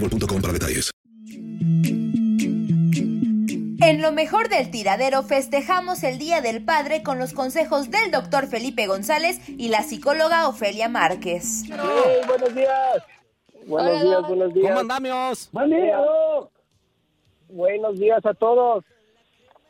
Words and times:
boostmobile.com 0.00 0.40
para 0.42 0.52
detalles. 0.52 0.90
En 3.78 4.02
lo 4.02 4.10
mejor 4.10 4.48
del 4.48 4.70
tiradero 4.70 5.22
festejamos 5.22 6.02
el 6.02 6.18
Día 6.18 6.40
del 6.40 6.64
Padre 6.64 7.02
con 7.02 7.18
los 7.18 7.32
consejos 7.32 7.90
del 7.90 8.10
doctor 8.10 8.48
Felipe 8.48 8.86
González 8.86 9.40
y 9.46 9.68
la 9.68 9.82
psicóloga 9.82 10.48
Ofelia 10.48 10.88
Márquez. 10.88 11.64
Buenos 12.26 12.54
días. 12.54 13.02
Buenos 13.66 14.02
días, 14.02 14.22
buenos 14.26 14.54
días. 14.54 14.68
¿Cómo 14.68 14.80
andamos? 14.80 15.48
Buen 15.52 15.70
día. 15.70 15.98
Buenos 17.48 17.98
días 17.98 18.26
a 18.26 18.34
todos. 18.34 18.84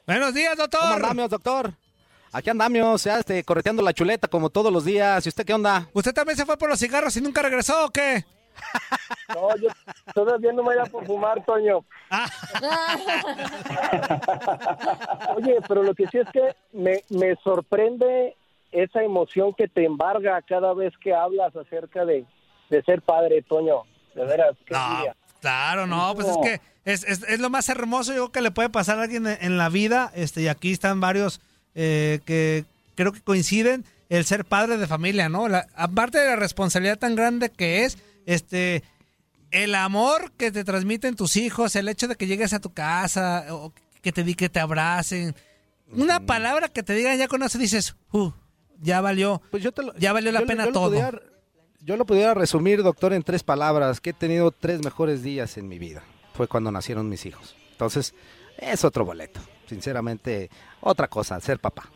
Buenos 0.06 0.32
días, 0.34 0.56
doctor. 0.56 0.80
¿Cómo 0.80 0.94
andamos, 0.94 1.30
doctor? 1.30 1.74
Aquí 2.32 2.50
andamos, 2.50 3.04
ya 3.04 3.18
este, 3.18 3.44
correteando 3.44 3.82
la 3.82 3.92
chuleta 3.92 4.28
como 4.28 4.50
todos 4.50 4.72
los 4.72 4.84
días. 4.84 5.24
¿Y 5.26 5.28
usted 5.28 5.44
qué 5.44 5.54
onda? 5.54 5.88
¿Usted 5.92 6.14
también 6.14 6.36
se 6.36 6.46
fue 6.46 6.56
por 6.56 6.68
los 6.68 6.78
cigarros 6.78 7.16
y 7.16 7.20
nunca 7.20 7.42
regresó 7.42 7.86
o 7.86 7.90
qué? 7.90 8.24
No, 9.34 9.56
yo 9.56 9.68
todavía 10.14 10.52
no 10.52 10.62
me 10.62 10.74
voy 10.74 10.78
a 10.78 10.86
por 10.90 11.04
fumar, 11.06 11.44
Toño. 11.44 11.84
Oye, 15.36 15.56
pero 15.68 15.82
lo 15.82 15.94
que 15.94 16.06
sí 16.08 16.18
es 16.18 16.28
que 16.32 16.54
me, 16.72 17.02
me 17.10 17.34
sorprende 17.42 18.36
esa 18.72 19.02
emoción 19.02 19.52
que 19.54 19.68
te 19.68 19.84
embarga 19.84 20.40
cada 20.42 20.72
vez 20.74 20.92
que 21.02 21.14
hablas 21.14 21.54
acerca 21.56 22.04
de, 22.04 22.24
de 22.70 22.82
ser 22.82 23.02
padre, 23.02 23.42
Toño. 23.42 23.82
De 24.14 24.24
veras, 24.24 24.56
qué 24.66 24.72
No, 24.74 25.04
claro, 25.40 25.86
no, 25.86 26.14
pues 26.14 26.28
es 26.28 26.36
que 26.42 26.60
es, 26.84 27.04
es- 27.04 27.22
es 27.24 27.38
lo 27.40 27.50
más 27.50 27.68
hermoso 27.68 28.12
yo 28.12 28.16
creo 28.26 28.32
que 28.32 28.40
le 28.40 28.50
puede 28.50 28.70
pasar 28.70 28.98
a 28.98 29.02
alguien 29.02 29.26
en, 29.26 29.36
en 29.40 29.58
la 29.58 29.68
vida. 29.68 30.10
Este, 30.14 30.42
y 30.42 30.48
aquí 30.48 30.72
están 30.72 31.00
varios 31.00 31.40
eh, 31.74 32.20
que 32.24 32.64
creo 32.94 33.12
que 33.12 33.20
coinciden 33.20 33.84
el 34.08 34.24
ser 34.24 34.44
padre 34.44 34.78
de 34.78 34.86
familia, 34.86 35.28
¿no? 35.28 35.48
La- 35.48 35.66
aparte 35.76 36.18
de 36.18 36.26
la 36.26 36.36
responsabilidad 36.36 36.98
tan 36.98 37.14
grande 37.14 37.50
que 37.50 37.84
es, 37.84 37.98
este, 38.26 38.82
el 39.50 39.74
amor 39.74 40.32
que 40.32 40.52
te 40.52 40.62
transmiten 40.64 41.16
tus 41.16 41.36
hijos, 41.36 41.74
el 41.76 41.88
hecho 41.88 42.06
de 42.08 42.16
que 42.16 42.26
llegues 42.26 42.52
a 42.52 42.60
tu 42.60 42.74
casa, 42.74 43.46
o 43.50 43.72
que 44.02 44.12
te 44.12 44.22
di 44.22 44.34
que 44.34 44.48
te 44.50 44.60
abracen, 44.60 45.34
una 45.90 46.20
palabra 46.20 46.68
que 46.68 46.82
te 46.82 46.94
digan 46.94 47.16
ya 47.16 47.28
con 47.28 47.42
eso 47.42 47.56
dices, 47.58 47.96
uh, 48.12 48.30
ya 48.80 49.00
valió, 49.00 49.40
ya 49.98 50.12
valió 50.12 50.32
la 50.32 50.40
Yo- 50.40 50.46
pena 50.46 50.66
yo 50.66 50.72
todo. 50.72 50.90
pudiera- 50.90 51.20
yo 51.80 51.96
lo 51.96 52.04
pudiera 52.04 52.34
resumir, 52.34 52.82
doctor, 52.82 53.12
en 53.12 53.22
tres 53.22 53.42
palabras, 53.44 54.00
que 54.00 54.10
he 54.10 54.12
tenido 54.12 54.50
tres 54.50 54.82
mejores 54.84 55.22
días 55.22 55.56
en 55.56 55.68
mi 55.68 55.78
vida. 55.78 56.02
Fue 56.34 56.48
cuando 56.48 56.72
nacieron 56.72 57.08
mis 57.08 57.24
hijos. 57.26 57.54
Entonces, 57.70 58.12
es 58.58 58.84
otro 58.84 59.04
boleto. 59.04 59.40
Sinceramente, 59.68 60.50
otra 60.80 61.06
cosa, 61.08 61.40
ser 61.40 61.60
papá. 61.60 61.88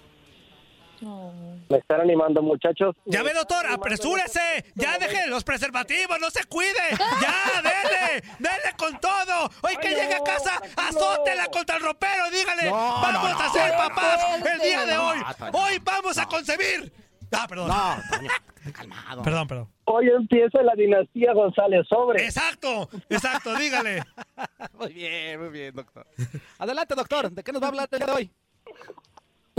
Me 1.00 1.78
están 1.78 2.00
animando, 2.00 2.42
muchachos. 2.42 2.94
Ya 3.04 3.22
ve, 3.22 3.32
doctor, 3.32 3.66
apresúrese. 3.66 4.64
Ya 4.74 4.98
deje 4.98 5.26
los 5.28 5.44
preservativos, 5.44 6.18
no 6.20 6.30
se 6.30 6.44
cuide. 6.44 6.72
Ya, 6.98 7.62
dele, 7.62 8.22
dele 8.38 8.74
con 8.76 8.98
todo. 9.00 9.50
Hoy 9.62 9.76
que 9.80 9.88
llegue 9.90 10.14
a 10.14 10.22
casa, 10.22 10.60
azótela 10.76 11.46
contra 11.46 11.76
el 11.76 11.82
ropero. 11.82 12.30
Dígale, 12.30 12.70
No, 12.70 12.76
vamos 12.76 13.40
a 13.40 13.48
ser 13.50 13.72
papás 13.72 14.20
el 14.52 14.60
día 14.60 14.84
de 14.86 14.94
No, 14.94 15.08
hoy. 15.08 15.18
Toño. 15.38 15.50
Hoy 15.54 15.78
vamos 15.84 16.18
a 16.18 16.26
concebir. 16.26 16.92
Ah, 17.32 17.46
perdón. 17.48 17.68
No, 17.68 17.96
Toño, 18.10 18.30
calmado. 18.72 19.22
Perdón, 19.22 19.48
perdón. 19.48 19.68
Hoy 19.84 20.08
empieza 20.08 20.62
la 20.62 20.74
dinastía 20.74 21.32
González 21.32 21.86
Sobre. 21.88 22.24
Exacto, 22.24 22.88
exacto, 23.08 23.54
dígale. 23.56 24.02
Muy 24.78 24.92
bien, 24.92 25.38
muy 25.40 25.50
bien, 25.50 25.74
doctor. 25.74 26.06
Adelante, 26.58 26.94
doctor. 26.94 27.30
¿De 27.30 27.42
qué 27.44 27.52
nos 27.52 27.60
va 27.62 27.66
a 27.66 27.68
hablar 27.70 27.88
el 27.90 27.98
día 27.98 28.06
de 28.06 28.12
hoy? 28.12 28.32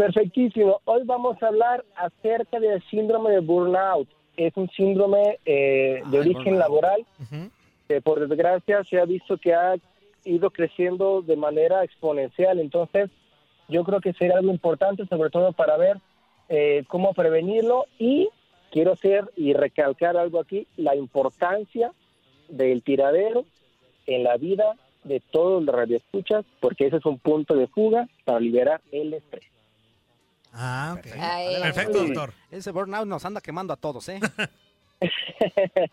Perfectísimo. 0.02 0.82
Hoy 0.86 1.04
vamos 1.06 1.38
a 1.44 1.48
hablar 1.50 1.86
acerca 1.96 2.60
del 2.60 2.82
síndrome 2.90 3.30
de 3.34 3.40
burnout. 3.40 4.10
Es 4.36 4.52
un 4.58 4.68
síndrome 4.72 5.38
eh, 5.46 6.02
de 6.10 6.20
origen 6.20 6.58
laboral 6.58 7.06
que 7.88 8.02
por 8.02 8.28
desgracia 8.28 8.84
se 8.84 9.00
ha 9.00 9.06
visto 9.06 9.38
que 9.38 9.54
ha 9.54 9.76
ido 10.26 10.50
creciendo 10.50 11.22
de 11.22 11.36
manera 11.36 11.84
exponencial. 11.84 12.58
Entonces, 12.58 13.12
yo 13.70 13.84
creo 13.84 14.02
que 14.02 14.14
sería 14.14 14.38
algo 14.38 14.50
importante, 14.50 15.06
sobre 15.06 15.30
todo 15.30 15.54
para 15.54 15.78
ver 15.78 15.98
eh, 16.50 16.84
cómo 16.88 17.14
prevenirlo 17.14 17.86
y 18.00 18.28
quiero 18.72 18.94
hacer 18.94 19.30
y 19.36 19.54
recalcar 19.54 20.18
algo 20.18 20.40
aquí, 20.40 20.66
la 20.78 20.96
importancia 20.96 21.92
del 22.50 22.82
tiradero 22.82 23.46
en 24.08 24.24
la 24.24 24.38
vida 24.38 24.78
de 25.04 25.20
todos 25.20 25.64
los 25.64 25.76
radioescuchas, 25.76 26.44
porque 26.60 26.88
ese 26.88 26.98
es 26.98 27.06
un 27.06 27.20
punto 27.20 27.56
de 27.56 27.68
fuga 27.68 28.08
para 28.26 28.40
liberar 28.40 28.82
el 28.92 29.14
estrés. 29.14 29.61
Ah, 30.54 30.96
ok. 30.98 31.08
Ay, 31.20 31.62
Perfecto, 31.62 32.00
ay. 32.00 32.08
doctor. 32.08 32.34
Ese 32.52 32.72
burnout 32.72 33.08
nos 33.08 33.26
anda 33.26 33.42
quemando 33.42 33.74
a 33.74 33.78
todos, 33.78 34.10
¿eh? 34.10 34.20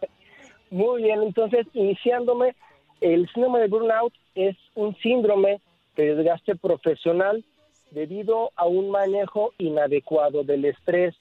Muy 0.70 1.02
bien, 1.02 1.22
entonces 1.22 1.66
iniciándome, 1.72 2.55
el 3.00 3.28
síndrome 3.32 3.60
de 3.60 3.69
burnout 3.69 4.12
es 4.34 4.56
un 4.75 4.96
síndrome 4.96 5.60
de 5.96 6.14
desgaste 6.14 6.56
profesional 6.56 7.44
debido 7.90 8.50
a 8.56 8.66
un 8.66 8.90
manejo 8.90 9.52
inadecuado 9.58 10.44
del 10.44 10.64
estrés. 10.64 11.14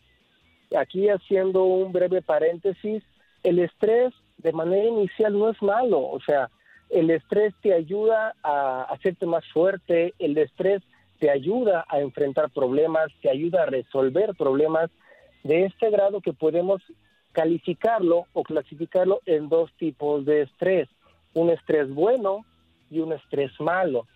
Aquí 0.75 1.07
haciendo 1.07 1.63
un 1.63 1.94
breve 1.94 2.22
paréntesis, 2.22 3.04
el 3.44 3.60
estrés 3.60 4.13
de 4.38 4.51
manera 4.51 4.86
inicial 4.86 5.38
no 5.38 5.50
es 5.50 5.62
malo, 5.62 6.00
o 6.00 6.19
sea, 6.22 6.50
el 6.90 7.10
estrés 7.10 7.54
te 7.62 7.74
ayuda 7.74 8.33
a 8.44 8.83
hacerte 8.83 9.25
más 9.25 9.44
fuerte, 9.54 10.13
el 10.19 10.38
estrés 10.38 10.81
te 11.19 11.30
ayuda 11.30 11.86
a 11.90 12.00
enfrentar 12.00 12.50
problemas, 12.52 13.08
te 13.22 13.30
ayuda 13.30 13.64
a 13.64 13.68
resolver 13.68 14.36
problemas 14.36 14.90
de 15.44 15.66
este 15.66 15.90
grado 15.90 16.22
que 16.22 16.34
podemos 16.34 16.81
calificarlo 17.31 18.25
o 18.34 18.44
clasificarlo 18.44 19.22
en 19.25 19.50
dos 19.50 19.72
tipos 19.78 20.25
de 20.25 20.44
estrés, 20.44 20.90
un 21.34 21.50
estrés 21.50 21.90
bueno 21.94 22.46
y 22.90 23.00
un 23.00 23.14
estrés 23.14 23.52
malo. 23.60 24.08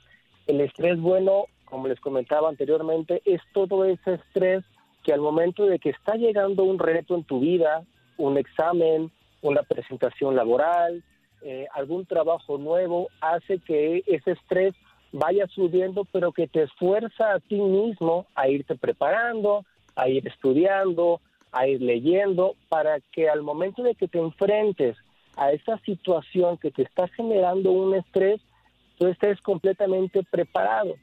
El 0.48 0.62
estrés 0.62 1.00
bueno, 1.00 1.46
como 1.66 1.88
les 1.88 2.00
comentaba 2.00 2.50
anteriormente, 2.50 3.22
es 3.26 3.42
todo 3.54 3.86
ese 3.86 4.16
estrés 4.16 4.64
que 5.04 5.14
al 5.14 5.22
momento 5.22 5.66
de 5.66 5.80
que 5.80 5.90
está 5.90 6.16
llegando 6.16 6.64
un 6.64 6.80
reto 6.80 7.16
en 7.16 7.24
tu 7.24 7.40
vida, 7.40 7.84
un 8.18 8.38
examen, 8.38 9.12
una 9.42 9.64
presentación 9.64 10.36
laboral, 10.36 11.04
eh, 11.44 11.68
algún 11.74 12.06
trabajo 12.06 12.58
nuevo, 12.58 13.08
hace 13.20 13.60
que 13.60 14.04
ese 14.06 14.32
estrés 14.32 14.76
vaya 15.12 15.48
subiendo, 15.48 16.06
pero 16.12 16.32
que 16.32 16.48
te 16.48 16.64
esfuerza 16.64 17.34
a 17.34 17.40
ti 17.40 17.56
mismo 17.56 18.28
a 18.36 18.48
irte 18.48 18.76
preparando, 18.76 19.66
a 19.96 20.08
ir 20.10 20.28
estudiando, 20.28 21.20
a 21.52 21.68
ir 21.68 21.82
leyendo, 21.82 22.56
para 22.70 23.00
que 23.12 23.30
al 23.30 23.42
momento 23.42 23.84
de 23.84 23.96
que 23.96 24.08
te 24.08 24.20
enfrentes 24.20 24.98
a 25.36 25.52
esa 25.52 25.78
situación 25.80 26.58
que 26.58 26.72
te 26.72 26.84
está 26.84 27.08
generando 27.10 27.72
un 27.72 27.96
estrés, 27.96 28.42
tú 28.98 29.08
estés 29.08 29.42
completamente 29.42 30.24
preparado. 30.24 30.96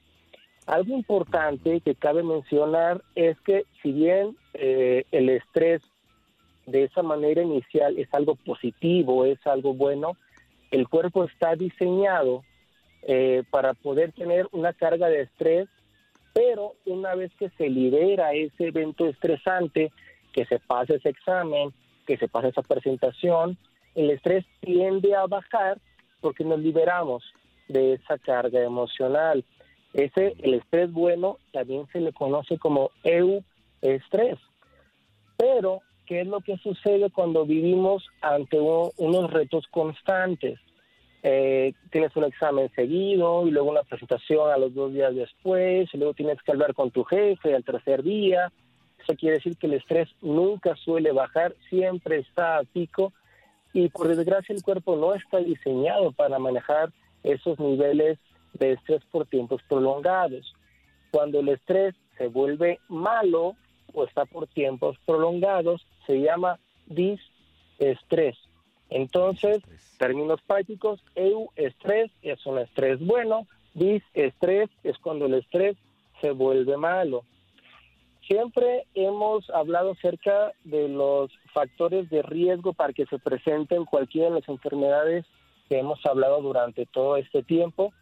Algo 0.67 0.95
importante 0.95 1.81
que 1.81 1.95
cabe 1.95 2.23
mencionar 2.23 3.03
es 3.15 3.41
que 3.41 3.65
si 3.83 3.93
bien 3.93 4.37
eh, 4.55 5.05
el 5.13 5.31
estrés 5.31 5.83
de 6.67 6.85
esa 6.85 7.03
manera 7.03 7.43
inicial 7.43 7.99
es 7.99 8.13
algo 8.13 8.35
positivo, 8.37 9.25
es 9.25 9.39
algo 9.47 9.73
bueno, 9.73 10.13
el 10.71 10.87
cuerpo 10.89 11.25
está 11.25 11.57
diseñado 11.57 12.43
eh, 13.11 13.43
para 13.49 13.73
poder 13.73 14.13
tener 14.13 14.47
una 14.53 14.75
carga 14.75 15.09
de 15.09 15.23
estrés, 15.23 15.67
pero 16.35 16.75
una 16.85 17.15
vez 17.15 17.33
que 17.39 17.49
se 17.57 17.71
libera 17.71 18.35
ese 18.35 18.67
evento 18.67 19.07
estresante, 19.07 19.91
que 20.35 20.45
se 20.45 20.59
pasa 20.59 20.97
ese 20.97 21.09
examen, 21.09 21.73
que 22.07 22.19
se 22.19 22.29
pasa 22.29 22.49
esa 22.49 22.61
presentación, 22.61 23.57
el 23.95 24.11
estrés 24.11 24.45
tiende 24.61 25.17
a 25.17 25.27
bajar 25.27 25.79
porque 26.21 26.45
nos 26.45 26.61
liberamos 26.61 27.25
de 27.69 27.95
esa 27.95 28.19
carga 28.19 28.63
emocional. 28.63 29.43
Ese, 29.95 30.35
el 30.43 30.53
estrés 30.53 30.93
bueno, 30.93 31.39
también 31.51 31.87
se 31.91 32.01
le 32.01 32.13
conoce 32.13 32.59
como 32.59 32.91
eu-estrés. 33.05 34.39
Pero, 35.39 35.81
¿qué 36.05 36.21
es 36.21 36.27
lo 36.27 36.41
que 36.41 36.59
sucede 36.59 37.09
cuando 37.09 37.47
vivimos 37.47 38.07
ante 38.21 38.61
unos 38.61 39.31
retos 39.33 39.67
constantes? 39.71 40.61
Eh, 41.23 41.73
tienes 41.91 42.15
un 42.17 42.25
examen 42.25 42.71
seguido 42.75 43.47
y 43.47 43.51
luego 43.51 43.71
una 43.71 43.83
presentación 43.83 44.51
a 44.51 44.59
los 44.59 44.75
dos 44.75 44.93
días 44.93 45.15
después, 45.15 45.89
y 45.93 45.99
luego 45.99 46.15
tienes 46.15 46.41
que 46.43 46.53
hablar 46.53 46.75
con 46.75 46.91
tu 46.91 47.05
jefe 47.05 47.55
al 47.55 47.65
tercer 47.65 48.03
día. 48.03 48.53
Eso 49.03 49.17
quiere 49.17 49.37
decir 49.37 49.57
que 49.57 49.67
el 49.67 49.75
estrés 49.75 50.09
nunca 50.21 50.77
suele 50.77 51.13
bajar, 51.13 51.55
siempre 51.69 52.19
está 52.19 52.59
a 52.59 52.65
pico 52.65 53.13
y 53.73 53.89
por 53.89 54.09
desgracia 54.09 54.55
el 54.55 54.63
cuerpo 54.63 54.97
no 54.97 55.15
está 55.15 55.39
diseñado 55.39 56.13
para 56.13 56.39
manejar 56.39 56.91
esos 57.23 57.59
niveles 57.59 58.19
de 58.55 58.73
estrés 58.73 59.03
por 59.11 59.27
tiempos 59.27 59.63
prolongados. 59.69 60.55
Cuando 61.11 61.41
el 61.41 61.49
estrés 61.49 61.95
se 62.17 62.29
vuelve 62.29 62.81
malo 62.89 63.55
o 63.93 64.05
está 64.05 64.25
por 64.25 64.47
tiempos 64.49 64.97
prolongados, 65.07 65.87
se 66.07 66.21
llama 66.21 66.59
disestrés. 66.87 68.37
Entonces, 68.91 69.59
términos 69.99 70.41
prácticos, 70.43 71.03
EU 71.15 71.49
estrés 71.57 72.11
es 72.23 72.45
un 72.47 72.59
estrés 72.59 72.99
bueno, 73.05 73.47
disestrés 73.75 74.71
es 74.83 74.97
cuando 74.99 75.27
el 75.27 75.35
estrés 75.35 75.77
se 76.21 76.31
vuelve 76.31 76.77
malo. 76.77 77.25
Siempre 78.27 78.85
hemos 78.95 79.49
hablado 79.51 79.93
acerca 79.93 80.53
de 80.65 80.89
los 80.89 81.31
factores 81.55 82.11
de 82.11 82.23
riesgo 82.23 82.75
para 82.75 82.93
que 82.93 83.07
se 83.07 83.19
presenten 83.19 83.85
cualquiera 83.87 84.29
de 84.29 84.41
las 84.41 84.49
enfermedades 84.49 85.25
que 85.69 85.79
hemos 85.79 86.05
hablado 86.05 86.43
durante 86.43 86.87
todo 86.87 87.17
este 87.17 87.43
tiempo. 87.43 87.93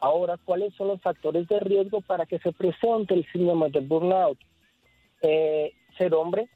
Ahora, 0.00 0.36
¿cuáles 0.36 0.74
son 0.74 0.88
los 0.88 1.00
factores 1.00 1.48
de 1.48 1.58
riesgo 1.60 2.00
para 2.02 2.26
que 2.26 2.38
se 2.38 2.52
presente 2.52 3.14
el 3.14 3.26
síndrome 3.32 3.70
de 3.70 3.80
burnout? 3.80 4.38
Eh, 5.22 5.72
ser 5.96 6.14
hombre, 6.14 6.48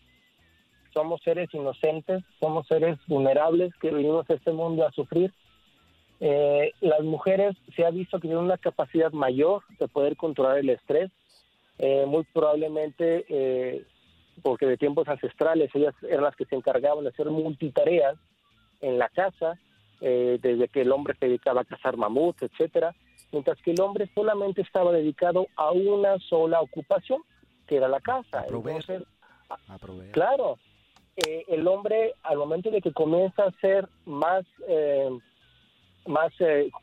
somos 0.99 1.21
seres 1.23 1.49
inocentes, 1.55 2.25
somos 2.41 2.67
seres 2.67 2.99
vulnerables 3.06 3.73
que 3.81 3.93
venimos 3.93 4.29
a 4.29 4.35
este 4.35 4.50
mundo 4.50 4.85
a 4.85 4.91
sufrir. 4.91 5.33
Eh, 6.19 6.73
las 6.81 7.03
mujeres 7.03 7.56
se 7.77 7.87
ha 7.87 7.91
visto 7.91 8.19
que 8.19 8.27
tienen 8.27 8.43
una 8.43 8.59
capacidad 8.59 9.12
mayor 9.12 9.62
de 9.79 9.87
poder 9.87 10.17
controlar 10.17 10.59
el 10.59 10.71
estrés, 10.71 11.12
eh, 11.79 12.05
muy 12.06 12.25
probablemente 12.33 13.87
porque 14.43 14.67
de 14.67 14.77
tiempos 14.77 15.06
ancestrales 15.09 15.71
ellas 15.75 15.95
eran 16.03 16.25
las 16.25 16.37
que 16.37 16.45
se 16.47 16.56
encargaban 16.56 17.05
de 17.05 17.11
hacer 17.11 17.27
multitareas 17.31 18.17
en 18.81 18.99
la 18.99 19.09
casa, 19.09 19.59
eh, 20.00 20.39
desde 20.41 20.69
que 20.69 20.83
el 20.83 20.93
hombre 20.93 21.15
se 21.19 21.27
dedicaba 21.27 21.62
a 21.62 21.65
cazar 21.65 21.97
mamuts, 21.97 22.43
etcétera, 22.43 22.95
mientras 23.33 23.61
que 23.62 23.73
el 23.73 23.81
hombre 23.81 24.11
solamente 24.15 24.62
estaba 24.62 24.93
dedicado 24.93 25.47
a 25.55 25.71
una 25.71 26.19
sola 26.19 26.61
ocupación, 26.61 27.23
que 27.67 27.77
era 27.77 27.89
la 27.89 28.00
casa. 28.00 28.45
Entonces, 28.49 29.03
claro, 30.12 30.59
eh, 31.26 31.44
el 31.49 31.67
hombre 31.67 32.15
al 32.23 32.38
momento 32.38 32.70
de 32.70 32.81
que 32.81 32.93
comienza 32.93 33.44
a 33.44 33.49
hacer 33.49 33.88
más, 34.06 34.44
eh, 34.69 35.11
más, 36.06 36.32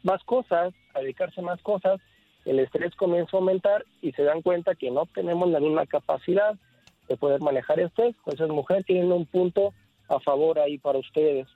más 0.04 0.24
cosas, 0.24 0.74
a 0.94 1.00
dedicarse 1.00 1.42
a 1.42 1.44
más 1.44 1.62
cosas, 1.62 2.00
el 2.46 2.60
estrés 2.60 2.96
comienza 2.96 3.36
a 3.36 3.40
aumentar 3.40 3.86
y 4.02 4.12
se 4.12 4.24
dan 4.24 4.42
cuenta 4.42 4.76
que 4.76 4.92
no 4.92 5.06
tenemos 5.08 5.50
la 5.50 5.60
misma 5.60 5.86
capacidad 5.86 6.56
de 7.08 7.18
poder 7.18 7.42
manejar 7.42 7.80
estrés. 7.80 8.16
Entonces, 8.18 8.50
mujer 8.50 8.84
tienen 8.84 9.12
un 9.12 9.26
punto 9.26 9.74
a 10.10 10.20
favor 10.20 10.60
ahí 10.60 10.78
para 10.78 11.00
ustedes 11.00 11.48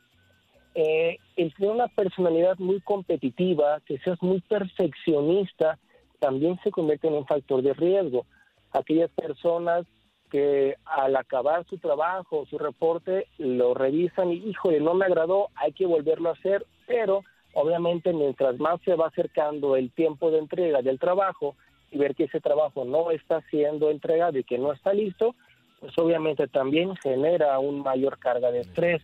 eh, 0.76 1.18
el 1.36 1.54
tener 1.56 1.72
una 1.72 1.88
personalidad 1.88 2.58
muy 2.60 2.80
competitiva, 2.82 3.82
que 3.86 3.98
seas 4.00 4.22
muy 4.22 4.40
perfeccionista, 4.42 5.78
también 6.20 6.60
se 6.64 6.72
convierte 6.72 7.08
en 7.08 7.16
un 7.16 7.26
factor 7.26 7.62
de 7.62 7.74
riesgo. 7.74 8.26
Aquellas 8.72 9.10
personas 9.12 9.86
que 10.30 10.76
al 10.86 11.16
acabar 11.16 11.66
su 11.68 11.78
trabajo, 11.78 12.46
su 12.50 12.58
reporte, 12.58 13.28
lo 13.38 13.74
revisan 13.74 14.32
y, 14.32 14.36
híjole, 14.50 14.80
no 14.80 14.94
me 14.94 15.06
agradó, 15.06 15.50
hay 15.56 15.72
que 15.74 15.86
volverlo 15.86 16.30
a 16.30 16.34
hacer, 16.34 16.66
pero 16.88 17.24
obviamente 17.54 18.14
mientras 18.14 18.60
más 18.60 18.80
se 18.86 18.96
va 18.96 19.08
acercando 19.08 19.76
el 19.76 19.92
tiempo 19.92 20.32
de 20.32 20.40
entrega 20.40 20.82
del 20.82 21.00
trabajo 21.00 21.56
y 21.92 21.98
ver 21.98 22.16
que 22.16 22.26
ese 22.26 22.40
trabajo 22.40 22.86
no 22.86 23.12
está 23.12 23.42
siendo 23.50 23.90
entregado 23.90 24.38
y 24.38 24.44
que 24.44 24.58
no 24.58 24.72
está 24.72 24.94
listo, 24.94 25.36
pues 25.80 25.98
obviamente 25.98 26.48
también 26.48 26.96
genera 26.98 27.58
un 27.60 27.82
mayor 27.82 28.20
carga 28.20 28.52
de 28.52 28.62
estrés 28.62 29.02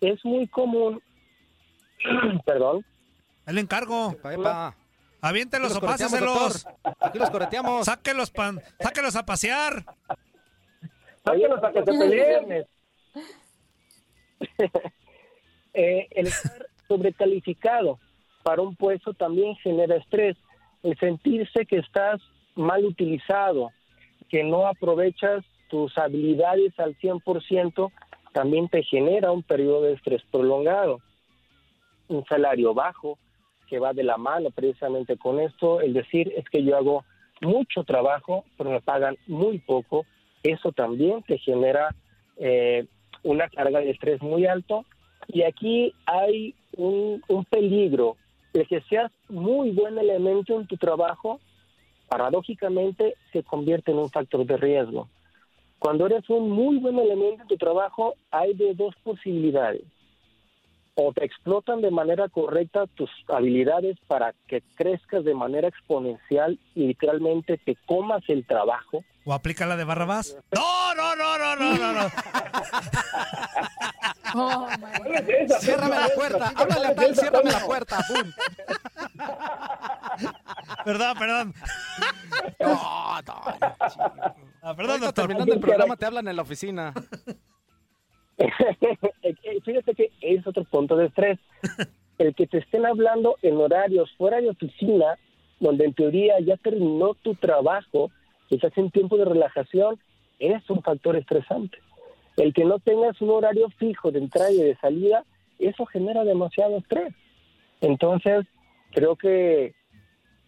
es 0.00 0.24
muy 0.24 0.46
común, 0.48 1.02
perdón. 2.46 2.84
El 3.46 3.58
encargo. 3.58 4.14
Aviéntelos 5.20 5.76
o 5.76 5.80
páseselos. 5.80 6.66
Aquí 7.00 7.18
los 7.18 7.30
correteamos. 7.30 7.86
Sáquelos, 7.86 8.30
pan, 8.30 8.60
sáquelos 8.80 9.16
a 9.16 9.26
pasear. 9.26 9.84
Sáquelos 11.24 11.62
a 11.62 11.72
que 11.72 11.82
se 11.84 11.92
peleen. 11.98 12.66
eh, 15.74 16.06
el 16.10 16.26
estar 16.28 16.66
sobrecalificado 16.86 17.98
para 18.44 18.62
un 18.62 18.76
puesto 18.76 19.12
también 19.12 19.56
genera 19.56 19.96
estrés. 19.96 20.36
El 20.82 20.96
sentirse 20.98 21.66
que 21.66 21.78
estás 21.78 22.20
mal 22.54 22.84
utilizado, 22.84 23.72
que 24.28 24.44
no 24.44 24.66
aprovechas 24.66 25.44
tus 25.68 25.98
habilidades 25.98 26.78
al 26.78 26.96
100%, 26.98 27.90
también 28.32 28.68
te 28.68 28.84
genera 28.84 29.32
un 29.32 29.42
periodo 29.42 29.82
de 29.82 29.94
estrés 29.94 30.22
prolongado. 30.30 31.00
Un 32.06 32.24
salario 32.26 32.72
bajo 32.72 33.18
que 33.68 33.78
va 33.78 33.92
de 33.92 34.02
la 34.02 34.16
mano 34.16 34.50
precisamente 34.50 35.16
con 35.16 35.40
esto, 35.40 35.80
el 35.80 35.92
decir 35.92 36.32
es 36.36 36.44
que 36.48 36.64
yo 36.64 36.76
hago 36.76 37.04
mucho 37.40 37.84
trabajo, 37.84 38.44
pero 38.56 38.70
me 38.70 38.80
pagan 38.80 39.16
muy 39.26 39.58
poco, 39.58 40.04
eso 40.42 40.72
también 40.72 41.22
te 41.22 41.38
genera 41.38 41.94
eh, 42.36 42.86
una 43.22 43.48
carga 43.48 43.80
de 43.80 43.90
estrés 43.90 44.22
muy 44.22 44.46
alto. 44.46 44.84
Y 45.28 45.42
aquí 45.42 45.92
hay 46.06 46.54
un, 46.76 47.22
un 47.28 47.44
peligro 47.44 48.16
de 48.52 48.64
que 48.64 48.80
seas 48.82 49.12
muy 49.28 49.70
buen 49.70 49.98
elemento 49.98 50.58
en 50.58 50.66
tu 50.66 50.76
trabajo, 50.76 51.38
paradójicamente 52.08 53.14
se 53.32 53.42
convierte 53.42 53.92
en 53.92 53.98
un 53.98 54.10
factor 54.10 54.46
de 54.46 54.56
riesgo. 54.56 55.08
Cuando 55.78 56.06
eres 56.06 56.28
un 56.30 56.50
muy 56.50 56.78
buen 56.78 56.98
elemento 56.98 57.42
en 57.42 57.48
tu 57.48 57.56
trabajo, 57.56 58.14
hay 58.30 58.54
de 58.54 58.74
dos 58.74 58.94
posibilidades. 59.04 59.84
O 61.00 61.12
te 61.12 61.24
explotan 61.24 61.80
de 61.80 61.92
manera 61.92 62.28
correcta 62.28 62.88
tus 62.88 63.08
habilidades 63.28 63.96
para 64.08 64.34
que 64.48 64.62
crezcas 64.74 65.24
de 65.24 65.32
manera 65.32 65.68
exponencial 65.68 66.58
y 66.74 66.88
literalmente 66.88 67.56
te 67.58 67.76
comas 67.86 68.22
el 68.26 68.44
trabajo. 68.44 69.04
¿O 69.24 69.32
aplica 69.32 69.64
la 69.64 69.76
de 69.76 69.84
Barrabás? 69.84 70.36
No, 70.50 70.94
no, 70.96 71.14
no, 71.14 71.38
no, 71.38 71.54
no, 71.54 71.76
no. 71.76 71.92
no. 71.92 72.08
Oh, 74.34 74.68
ciérrame 75.60 75.96
la 75.96 76.08
puerta, 76.14 76.52
háblale 76.54 76.86
a 76.88 76.94
tal, 76.94 77.16
ciérrame 77.16 77.50
la 77.50 77.64
puerta, 77.64 77.98
¡pum! 78.08 78.30
perdón, 80.84 81.18
perdón. 81.18 81.54
No, 82.60 83.22
no, 83.22 83.42
Ah, 84.62 84.74
perdón, 84.74 85.00
doctor. 85.00 85.28
Terminando 85.28 85.54
el 85.54 85.60
programa 85.60 85.96
te 85.96 86.04
hablan 86.04 86.28
en 86.28 86.36
la 86.36 86.42
oficina. 86.42 86.92
Fíjate 89.64 89.94
que 89.94 90.07
es 90.34 90.46
otro 90.46 90.64
punto 90.64 90.96
de 90.96 91.06
estrés. 91.06 91.38
El 92.18 92.34
que 92.34 92.46
te 92.46 92.58
estén 92.58 92.84
hablando 92.84 93.36
en 93.42 93.56
horarios 93.56 94.10
fuera 94.16 94.40
de 94.40 94.50
oficina, 94.50 95.18
donde 95.60 95.84
en 95.84 95.94
teoría 95.94 96.40
ya 96.40 96.56
terminó 96.56 97.14
tu 97.14 97.34
trabajo, 97.34 98.10
quizás 98.48 98.76
en 98.76 98.90
tiempo 98.90 99.16
de 99.16 99.24
relajación, 99.24 99.98
es 100.38 100.68
un 100.68 100.82
factor 100.82 101.16
estresante. 101.16 101.78
El 102.36 102.52
que 102.52 102.64
no 102.64 102.78
tengas 102.78 103.20
un 103.20 103.30
horario 103.30 103.68
fijo 103.78 104.10
de 104.10 104.20
entrada 104.20 104.50
y 104.50 104.58
de 104.58 104.76
salida, 104.76 105.24
eso 105.58 105.86
genera 105.86 106.24
demasiado 106.24 106.78
estrés. 106.78 107.14
Entonces, 107.80 108.46
creo 108.92 109.16
que, 109.16 109.74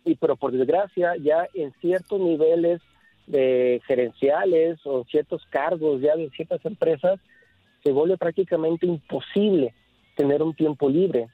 y 0.05 0.15
pero 0.17 0.37
por 0.37 0.53
desgracia, 0.53 1.15
ya 1.17 1.49
en 1.55 1.73
ciertos 1.81 2.21
niveles 2.21 2.81
de 3.27 3.81
gerenciales 3.87 4.79
o 4.85 5.05
ciertos 5.05 5.45
cargos 5.51 6.01
ya 6.01 6.17
de 6.17 6.31
ciertas 6.31 6.65
empresas, 6.65 7.21
se 7.83 7.93
vuelve 7.93 8.17
prácticamente 8.17 8.87
imposible 8.87 9.75
tener 10.17 10.43
un 10.43 10.55
tiempo 10.55 10.89
libre. 10.89 11.29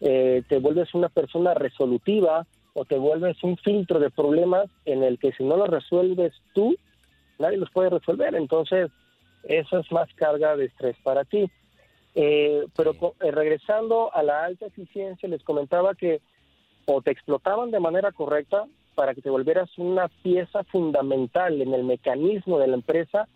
Eh, 0.00 0.42
te 0.48 0.58
vuelves 0.58 0.94
una 0.94 1.08
persona 1.08 1.54
resolutiva 1.54 2.46
o 2.74 2.84
te 2.84 2.98
vuelves 2.98 3.42
un 3.42 3.56
filtro 3.56 4.00
de 4.00 4.10
problemas 4.10 4.68
en 4.84 5.02
el 5.02 5.18
que 5.18 5.32
si 5.32 5.44
no 5.44 5.56
lo 5.56 5.66
resuelves 5.66 6.32
tú, 6.54 6.74
nadie 7.38 7.58
los 7.58 7.70
puede 7.70 7.90
resolver. 7.90 8.34
Entonces, 8.34 8.90
eso 9.44 9.78
es 9.78 9.92
más 9.92 10.12
carga 10.14 10.56
de 10.56 10.66
estrés 10.66 10.96
para 11.02 11.24
ti. 11.24 11.50
Eh, 12.14 12.66
pero 12.76 12.94
eh, 13.20 13.30
regresando 13.30 14.14
a 14.14 14.22
la 14.22 14.44
alta 14.44 14.66
eficiencia, 14.66 15.28
les 15.28 15.42
comentaba 15.42 15.94
que 15.94 16.20
o 16.84 17.00
te 17.00 17.10
explotaban 17.10 17.70
de 17.70 17.80
manera 17.80 18.12
correcta 18.12 18.66
para 18.94 19.14
que 19.14 19.22
te 19.22 19.30
volvieras 19.30 19.70
una 19.78 20.08
pieza 20.08 20.64
fundamental 20.64 21.60
en 21.60 21.72
el 21.72 21.84
mecanismo 21.84 22.58
de 22.58 22.66
la 22.66 22.74
empresa, 22.74 23.28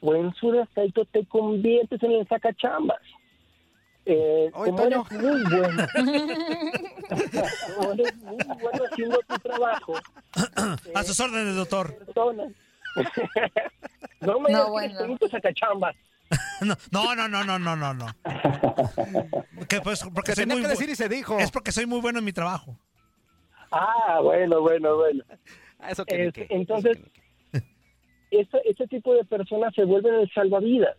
o 0.00 0.14
en 0.14 0.34
su 0.34 0.52
defecto 0.52 1.04
te 1.06 1.24
conviertes 1.26 2.02
en 2.02 2.12
el 2.12 2.28
sacachambas. 2.28 3.00
Eh, 4.10 4.50
como 4.54 4.82
eres 4.84 5.10
muy 5.10 5.42
bueno, 5.42 5.86
como 7.76 7.92
eres 7.92 8.16
muy 8.16 8.38
bueno 8.60 8.84
haciendo 8.90 9.18
tu 9.28 9.38
trabajo. 9.40 9.94
A 10.94 11.04
sus 11.04 11.20
órdenes, 11.20 11.56
doctor. 11.56 11.94
no 14.20 14.40
me 14.40 14.50
no, 14.50 14.64
digas 14.64 14.68
bueno. 14.70 15.18
que 15.18 15.28
sacachambas. 15.28 15.94
No, 16.60 17.14
no, 17.14 17.28
no, 17.28 17.44
no, 17.44 17.58
no, 17.58 17.76
no, 17.76 17.94
no. 17.94 18.06
Que 19.68 19.80
pues, 19.80 20.04
porque 20.12 20.34
soy 20.34 20.46
muy 20.46 20.60
que 20.60 20.68
decir 20.68 20.90
y 20.90 20.96
se 20.96 21.08
dijo. 21.08 21.38
Es 21.38 21.50
porque 21.50 21.70
soy 21.70 21.86
muy 21.86 22.00
bueno 22.00 22.18
en 22.18 22.24
mi 22.24 22.32
trabajo. 22.32 22.76
Ah, 23.70 24.20
bueno, 24.22 24.60
bueno, 24.60 24.96
bueno. 24.96 25.24
Eso 25.88 26.04
que, 26.04 26.26
es, 26.26 26.34
entonces, 26.50 26.98
este, 28.30 28.60
este 28.68 28.86
tipo 28.86 29.14
de 29.14 29.24
personas 29.24 29.74
se 29.74 29.84
vuelven 29.84 30.14
el 30.14 30.30
salvavidas. 30.32 30.96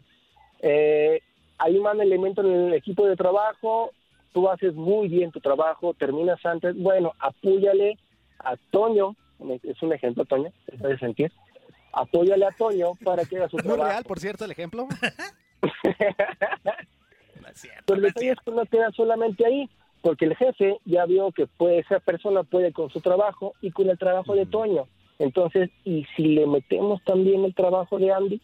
Eh, 0.62 1.22
hay 1.58 1.78
un 1.78 1.84
mal 1.84 2.00
elemento 2.00 2.42
en 2.42 2.68
el 2.68 2.74
equipo 2.74 3.06
de 3.06 3.16
trabajo, 3.16 3.92
tú 4.34 4.50
haces 4.50 4.74
muy 4.76 5.08
bien 5.08 5.32
tu 5.32 5.40
trabajo, 5.40 5.94
terminas 5.94 6.44
antes, 6.46 6.76
bueno, 6.78 7.14
apóyale 7.20 7.98
a 8.40 8.56
Toño, 8.72 9.16
es 9.64 9.82
un 9.82 9.94
ejemplo, 9.94 10.26
Toño, 10.26 10.52
se 10.66 10.78
puede 10.78 10.98
sentir, 10.98 11.32
apóyale 11.94 12.46
a 12.46 12.52
Toño 12.52 12.94
para 13.04 13.26
que 13.26 13.38
haga 13.38 13.50
su 13.50 13.58
trabajo. 13.58 13.78
¿Muy 13.84 13.90
real, 13.90 14.04
por 14.06 14.20
cierto, 14.20 14.46
el 14.46 14.52
ejemplo? 14.52 14.88
no 15.62 17.48
es 17.50 17.60
cierto, 17.60 17.84
Pero 17.86 17.98
el 17.98 18.04
detalle 18.04 18.32
es 18.32 18.40
que 18.44 18.52
no 18.52 18.66
queda 18.66 18.92
solamente 18.92 19.46
ahí, 19.46 19.70
porque 20.02 20.26
el 20.26 20.36
jefe 20.36 20.80
ya 20.86 21.06
vio 21.06 21.32
que 21.32 21.48
puede, 21.48 21.80
esa 21.80 22.00
persona 22.00 22.44
puede 22.44 22.72
con 22.72 22.90
su 22.90 23.02
trabajo 23.02 23.54
y 23.62 23.72
con 23.72 23.90
el 23.90 23.98
trabajo 23.98 24.34
de 24.36 24.46
Toño. 24.46 24.88
Entonces, 25.20 25.70
¿y 25.84 26.06
si 26.16 26.24
le 26.24 26.48
metemos 26.48 27.04
también 27.04 27.44
el 27.44 27.54
trabajo 27.54 28.00
de 28.00 28.12
Andy? 28.12 28.42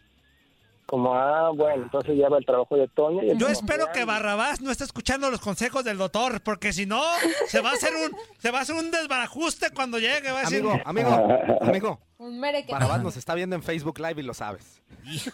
Como, 0.86 1.16
ah, 1.16 1.50
bueno, 1.50 1.84
entonces 1.84 2.16
ya 2.18 2.30
va 2.30 2.38
el 2.38 2.46
trabajo 2.46 2.76
de 2.76 2.88
Toño. 2.88 3.24
Y 3.24 3.38
Yo 3.38 3.48
espero 3.48 3.92
que 3.92 4.06
Barrabás 4.06 4.62
no 4.62 4.72
esté 4.72 4.84
escuchando 4.84 5.32
los 5.32 5.42
consejos 5.42 5.84
del 5.84 5.98
doctor, 5.98 6.42
porque 6.42 6.74
si 6.74 6.86
no, 6.86 7.04
se 7.48 7.62
va 7.62 7.72
a 7.72 7.74
hacer 7.74 7.94
un, 7.96 8.16
se 8.38 8.52
va 8.52 8.60
a 8.60 8.62
hacer 8.62 8.76
un 8.76 8.92
desbarajuste 8.92 9.72
cuando 9.72 9.98
llegue. 9.98 10.32
Va 10.32 10.42
a 10.42 10.48
amigo, 10.48 10.70
decir... 10.70 10.84
amigo, 10.86 11.10
amigo. 11.62 12.00
Un 12.18 12.40
Barrabás 12.40 13.04
nos 13.04 13.18
está 13.18 13.36
viendo 13.36 13.56
en 13.56 13.64
Facebook 13.64 14.00
Live 14.00 14.22
y 14.22 14.24
lo 14.24 14.34
sabes. 14.34 14.82
Hijo 15.04 15.32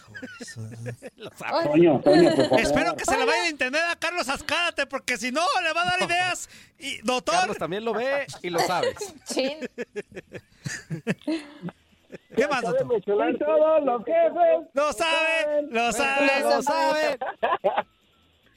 lo 1.16 1.30
sabes. 1.36 1.70
Toño, 1.70 2.00
Toño, 2.00 2.30
Espero 2.58 2.96
que 2.96 3.04
se 3.04 3.16
le 3.16 3.24
vaya 3.24 3.44
a 3.44 3.48
entender 3.48 3.82
a 3.84 3.96
Carlos 3.96 4.28
Ascárate, 4.28 4.86
porque 4.86 5.16
si 5.16 5.30
no, 5.30 5.44
le 5.62 5.72
va 5.72 5.82
a 5.82 5.84
dar 5.84 6.02
ideas. 6.08 6.48
Y, 6.78 6.98
doctor. 7.02 7.34
Carlos 7.34 7.58
también 7.58 7.84
lo 7.84 7.92
ve 7.92 8.26
y 8.42 8.50
lo 8.50 8.58
sabes. 8.60 8.96
Chin. 9.26 9.58
¿Qué 12.34 12.48
más, 12.48 12.62
doctor? 12.62 13.38
todo 13.38 13.80
lo 13.80 14.04
que 14.04 14.12
Lo 14.74 14.92
sabe, 14.92 15.62
lo 15.70 15.92
sabe, 15.92 16.42
lo 16.42 16.62
sabe. 16.62 17.18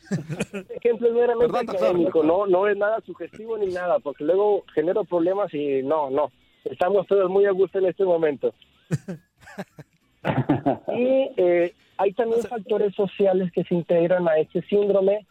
ejemplo 0.75 1.07
es 1.07 1.13
meramente 1.13 1.59
académico, 1.59 2.23
no, 2.23 2.45
no 2.45 2.67
es 2.67 2.77
nada 2.77 3.01
sugestivo 3.05 3.57
ni 3.57 3.67
nada, 3.67 3.99
porque 3.99 4.23
luego 4.23 4.63
genero 4.73 5.03
problemas 5.03 5.53
y 5.53 5.81
no, 5.83 6.09
no. 6.09 6.31
Estamos 6.63 7.05
todos 7.07 7.29
muy 7.29 7.45
a 7.45 7.51
gusto 7.51 7.79
en 7.79 7.87
este 7.87 8.05
momento. 8.05 8.53
y 10.95 11.31
eh, 11.37 11.73
hay 11.97 12.13
también 12.13 12.41
factores 12.43 12.93
sociales 12.95 13.51
que 13.51 13.63
se 13.63 13.75
integran 13.75 14.27
a 14.27 14.37
este 14.37 14.61
síndrome, 14.63 15.25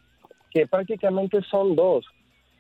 que 0.51 0.67
prácticamente 0.67 1.43
son 1.43 1.77
dos. 1.77 2.07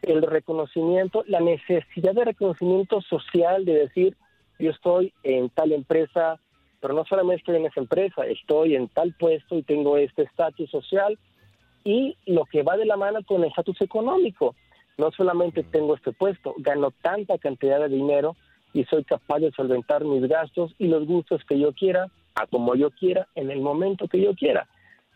El 0.02 0.22
reconocimiento, 0.22 1.24
la 1.26 1.40
necesidad 1.40 2.14
de 2.14 2.24
reconocimiento 2.24 3.00
social, 3.00 3.64
de 3.64 3.74
decir, 3.74 4.16
yo 4.58 4.70
estoy 4.70 5.12
en 5.23 5.50
tal 5.50 5.73
empresa, 5.73 6.40
pero 6.80 6.94
no 6.94 7.04
solamente 7.04 7.40
estoy 7.40 7.56
en 7.56 7.66
esa 7.66 7.80
empresa, 7.80 8.26
estoy 8.26 8.76
en 8.76 8.88
tal 8.88 9.14
puesto 9.18 9.56
y 9.56 9.62
tengo 9.62 9.96
este 9.96 10.23
estatus 10.23 10.70
social 10.70 11.18
y 11.84 12.16
lo 12.26 12.44
que 12.46 12.62
va 12.62 12.76
de 12.76 12.87
la 12.87 12.96
mano 12.96 13.20
con 13.25 13.42
el 13.42 13.49
estatus 13.49 13.80
económico. 13.80 14.54
No 14.96 15.11
solamente 15.11 15.62
tengo 15.64 15.94
este 15.94 16.12
puesto, 16.12 16.54
gano 16.58 16.92
tanta 17.02 17.37
cantidad 17.38 17.80
de 17.80 17.88
dinero 17.88 18.37
y 18.73 18.84
soy 18.84 19.04
capaz 19.04 19.40
de 19.40 19.52
solventar 19.52 20.04
mis 20.04 20.28
gastos 20.28 20.75
y 20.78 20.87
los 20.87 21.06
gustos 21.06 21.42
que 21.49 21.58
yo 21.58 21.73
quiera, 21.73 22.08
a 22.34 22.46
como 22.46 22.75
yo 22.75 22.90
quiera, 22.90 23.28
en 23.34 23.50
el 23.50 23.61
momento 23.61 24.08
que 24.08 24.20
yo 24.20 24.34
quiera. 24.34 24.68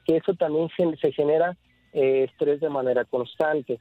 Que 0.05 0.17
eso 0.17 0.35
también 0.35 0.69
se, 1.01 1.13
genera 1.13 1.57
eh, 1.93 2.27
estrés 2.31 2.61
de 2.61 2.69
manera 2.69 3.05
constante. 3.05 3.79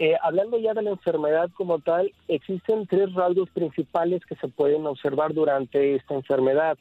Eh, 0.00 0.16
hablando 0.22 0.58
ya 0.58 0.74
de 0.74 0.82
la 0.82 0.90
enfermedad 0.90 1.50
como 1.54 1.80
tal, 1.80 2.12
existen 2.28 2.86
tres 2.86 3.12
rasgos 3.14 3.50
principales 3.50 4.24
que 4.24 4.36
se 4.36 4.46
pueden 4.46 4.86
observar 4.86 5.34
durante 5.34 5.96
esta 5.96 6.14
enfermedad. 6.14 6.78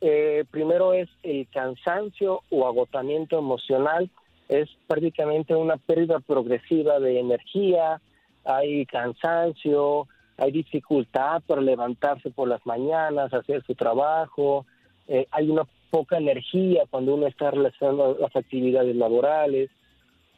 Eh, 0.00 0.44
primero 0.50 0.94
es 0.94 1.08
el 1.22 1.46
cansancio 1.52 2.40
o 2.50 2.66
agotamiento 2.66 3.38
emocional, 3.38 4.10
es 4.48 4.70
prácticamente 4.86 5.54
una 5.54 5.76
pérdida 5.76 6.20
progresiva 6.20 6.98
de 6.98 7.20
energía, 7.20 8.00
hay 8.44 8.86
cansancio, 8.86 10.08
hay 10.38 10.50
dificultad 10.50 11.42
para 11.46 11.60
levantarse 11.60 12.30
por 12.30 12.48
las 12.48 12.64
mañanas, 12.64 13.34
hacer 13.34 13.62
su 13.66 13.74
trabajo, 13.74 14.64
eh, 15.06 15.26
hay 15.30 15.50
una 15.50 15.66
poca 15.90 16.16
energía 16.16 16.84
cuando 16.88 17.14
uno 17.14 17.26
está 17.26 17.50
realizando 17.50 18.16
las 18.18 18.34
actividades 18.34 18.96
laborales, 18.96 19.68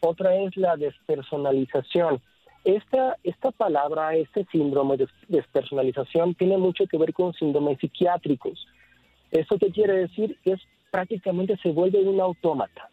otra 0.03 0.35
es 0.37 0.57
la 0.57 0.77
despersonalización. 0.77 2.21
Esta, 2.65 3.17
esta 3.23 3.51
palabra, 3.53 4.15
este 4.17 4.45
síndrome 4.51 4.97
de 4.97 5.09
despersonalización 5.29 6.35
tiene 6.35 6.59
mucho 6.59 6.87
que 6.87 6.99
ver 6.99 7.13
con 7.13 7.33
síndromes 7.35 7.79
psiquiátricos. 7.79 8.67
¿Eso 9.31 9.59
qué 9.59 9.71
quiere 9.71 9.95
decir? 9.95 10.39
Es 10.45 10.61
prácticamente 10.91 11.57
se 11.59 11.71
vuelve 11.71 12.01
un 12.03 12.21
autómata. 12.21 12.91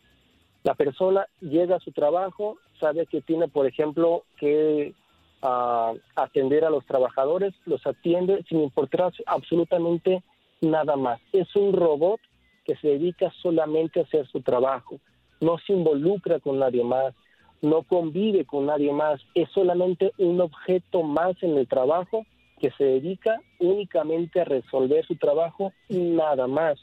La 0.63 0.75
persona 0.75 1.25
llega 1.41 1.77
a 1.77 1.79
su 1.79 1.91
trabajo, 1.91 2.57
sabe 2.79 3.05
que 3.07 3.21
tiene, 3.21 3.47
por 3.47 3.65
ejemplo, 3.65 4.23
que 4.37 4.93
ah, 5.41 5.93
atender 6.15 6.63
a 6.63 6.69
los 6.69 6.85
trabajadores, 6.85 7.53
los 7.65 7.85
atiende 7.87 8.43
sin 8.47 8.61
importar 8.61 9.11
absolutamente 9.25 10.23
nada 10.61 10.95
más. 10.95 11.19
Es 11.33 11.55
un 11.55 11.73
robot 11.73 12.19
que 12.65 12.75
se 12.75 12.87
dedica 12.87 13.31
solamente 13.41 13.99
a 13.99 14.03
hacer 14.03 14.27
su 14.27 14.41
trabajo 14.41 14.99
no 15.39 15.57
se 15.59 15.73
involucra 15.73 16.39
con 16.39 16.59
nadie 16.59 16.83
más, 16.83 17.13
no 17.61 17.83
convive 17.83 18.45
con 18.45 18.65
nadie 18.65 18.91
más, 18.91 19.21
es 19.35 19.49
solamente 19.49 20.13
un 20.17 20.39
objeto 20.41 21.03
más 21.03 21.41
en 21.41 21.57
el 21.57 21.67
trabajo 21.67 22.25
que 22.59 22.71
se 22.71 22.83
dedica 22.83 23.39
únicamente 23.59 24.41
a 24.41 24.45
resolver 24.45 25.05
su 25.05 25.15
trabajo 25.15 25.73
y 25.87 25.97
nada 25.97 26.47
más. 26.47 26.77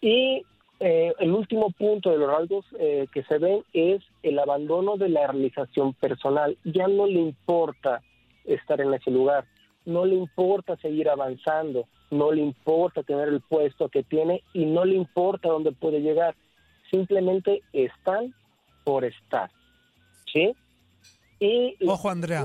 Y 0.00 0.42
eh, 0.80 1.12
el 1.20 1.32
último 1.32 1.70
punto 1.70 2.10
de 2.10 2.18
los 2.18 2.28
rasgos 2.28 2.64
eh, 2.78 3.06
que 3.12 3.22
se 3.24 3.38
ven 3.38 3.62
es 3.72 4.02
el 4.22 4.38
abandono 4.38 4.96
de 4.96 5.10
la 5.10 5.26
realización 5.28 5.94
personal. 5.94 6.56
Ya 6.64 6.88
no 6.88 7.06
le 7.06 7.20
importa 7.20 8.02
estar 8.44 8.80
en 8.80 8.92
ese 8.92 9.10
lugar, 9.10 9.44
no 9.84 10.04
le 10.04 10.16
importa 10.16 10.76
seguir 10.78 11.08
avanzando, 11.08 11.86
no 12.10 12.32
le 12.32 12.42
importa 12.42 13.02
tener 13.02 13.28
el 13.28 13.40
puesto 13.40 13.88
que 13.88 14.02
tiene 14.02 14.42
y 14.52 14.64
no 14.64 14.84
le 14.84 14.96
importa 14.96 15.48
dónde 15.48 15.72
puede 15.72 16.00
llegar 16.00 16.34
simplemente 16.92 17.62
están 17.72 18.32
por 18.84 19.04
estar. 19.04 19.50
¿Sí? 20.32 20.54
Y 21.40 21.76
Ojo, 21.88 22.08
Andrea. 22.08 22.44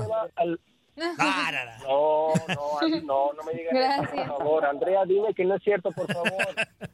Ah, 1.16 1.52
no, 1.86 2.32
no. 2.48 2.80
No, 2.82 2.88
no, 3.02 3.32
no, 3.34 3.42
me 3.44 3.52
digas 3.52 3.72
eso, 3.72 3.78
Gracias. 3.78 4.28
por 4.28 4.38
favor. 4.38 4.64
Andrea, 4.64 5.04
dime 5.04 5.32
que 5.32 5.44
no 5.44 5.54
es 5.54 5.62
cierto, 5.62 5.92
por 5.92 6.12
favor. 6.12 6.32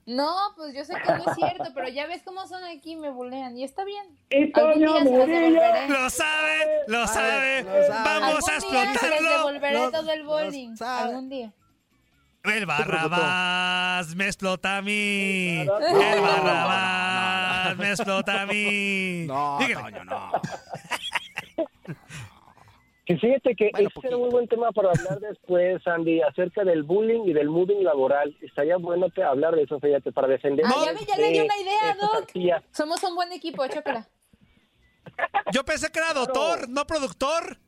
No, 0.04 0.30
pues 0.56 0.74
yo 0.74 0.84
sé 0.84 0.92
que 1.02 1.10
no 1.10 1.24
es 1.30 1.34
cierto, 1.36 1.64
pero 1.74 1.88
ya 1.88 2.06
ves 2.06 2.20
cómo 2.22 2.46
son 2.46 2.62
aquí, 2.64 2.96
me 2.96 3.08
bulean. 3.08 3.56
Y 3.56 3.64
está 3.64 3.82
bien. 3.84 4.04
Y 4.28 4.52
Toño 4.52 5.00
Murillo. 5.00 5.60
Lo 5.88 6.10
sabe, 6.10 6.66
lo 6.86 7.06
sabe. 7.06 7.62
lo 7.62 7.86
sabe. 7.86 8.20
Vamos 8.20 8.48
a 8.48 8.52
les 8.52 8.62
explotarlo. 8.64 9.30
devolveré 9.38 9.72
Lo- 9.78 9.90
todo 9.90 10.10
el 10.12 10.22
bowling. 10.24 10.74
Algún 10.82 11.28
día. 11.30 11.52
El 12.44 12.66
Barrabás 12.66 14.14
me 14.14 14.26
explota 14.26 14.76
a 14.76 14.82
mí. 14.82 15.60
El 15.62 16.20
Barrabás 16.20 16.93
no, 17.74 17.82
no. 17.82 17.82
me 17.82 17.90
explota 17.90 18.42
a 18.42 18.46
mí. 18.46 19.24
No, 19.26 19.58
Dígame. 19.58 19.92
Toño, 19.92 20.04
no. 20.04 20.32
Que 23.06 23.18
fíjate 23.18 23.54
que 23.54 23.68
Bueno, 23.70 23.88
ese 23.90 24.00
será 24.00 24.16
un 24.16 24.30
buen 24.30 24.48
tema 24.48 24.72
para 24.72 24.88
hablar 24.88 25.20
después, 25.20 25.86
Andy, 25.86 26.22
acerca 26.22 26.64
del 26.64 26.84
bullying 26.84 27.24
y 27.26 27.34
del 27.34 27.50
moving 27.50 27.84
laboral. 27.84 28.34
Estaría 28.40 28.78
bueno 28.78 29.10
que 29.10 29.22
hablar 29.22 29.54
de 29.54 29.64
eso, 29.64 29.78
fíjate, 29.78 30.10
para 30.10 30.26
defender. 30.26 30.64
Ah, 30.66 30.84
ya 30.86 30.92
ve, 30.94 31.00
ya 31.06 31.16
le 31.16 31.28
di 31.28 31.40
una 31.40 31.56
idea, 31.58 31.96
Doc. 32.00 32.32
Doc. 32.32 32.62
Somos 32.72 33.02
un 33.02 33.14
buen 33.14 33.30
equipo, 33.32 33.66
chócala. 33.68 34.08
Yo 35.52 35.64
pensé 35.64 35.92
que 35.92 35.98
era 35.98 36.14
doctor, 36.14 36.66
no 36.70 36.86
productor. 36.86 37.58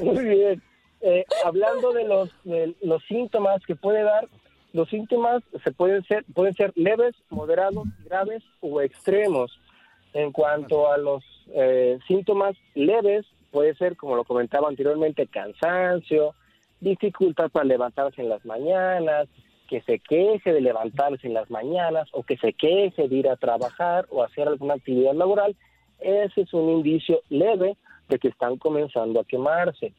Muy 0.00 0.24
bien. 0.24 0.62
Eh, 1.00 1.24
hablando 1.44 1.92
de 1.92 2.04
los, 2.04 2.30
de 2.44 2.76
los 2.82 3.02
síntomas 3.04 3.64
que 3.66 3.74
puede 3.74 4.02
dar, 4.02 4.28
los 4.72 4.88
síntomas 4.88 5.42
se 5.64 5.72
pueden 5.72 6.02
ser, 6.04 6.24
pueden 6.32 6.54
ser 6.54 6.72
leves, 6.76 7.14
moderados, 7.28 7.86
graves 8.04 8.42
o 8.60 8.80
extremos. 8.80 9.58
En 10.14 10.30
cuanto 10.30 10.92
a 10.92 10.98
los 10.98 11.24
eh, 11.54 11.98
síntomas 12.06 12.54
leves, 12.74 13.26
puede 13.50 13.74
ser, 13.74 13.96
como 13.96 14.14
lo 14.14 14.24
comentaba 14.24 14.68
anteriormente, 14.68 15.26
cansancio, 15.26 16.34
dificultad 16.80 17.50
para 17.50 17.64
levantarse 17.64 18.22
en 18.22 18.28
las 18.28 18.44
mañanas, 18.44 19.28
que 19.68 19.80
se 19.82 19.98
queje 19.98 20.52
de 20.52 20.60
levantarse 20.60 21.26
en 21.26 21.34
las 21.34 21.50
mañanas 21.50 22.08
o 22.12 22.22
que 22.22 22.36
se 22.36 22.52
queje 22.52 23.08
de 23.08 23.16
ir 23.16 23.28
a 23.28 23.36
trabajar 23.36 24.06
o 24.10 24.22
hacer 24.22 24.48
alguna 24.48 24.74
actividad 24.74 25.14
laboral, 25.14 25.56
ese 26.00 26.42
es 26.42 26.52
un 26.52 26.68
indicio 26.68 27.22
leve 27.28 27.76
de 28.08 28.18
que 28.18 28.28
están 28.28 28.56
comenzando 28.56 29.20
a 29.20 29.24
quemarse. 29.24 29.92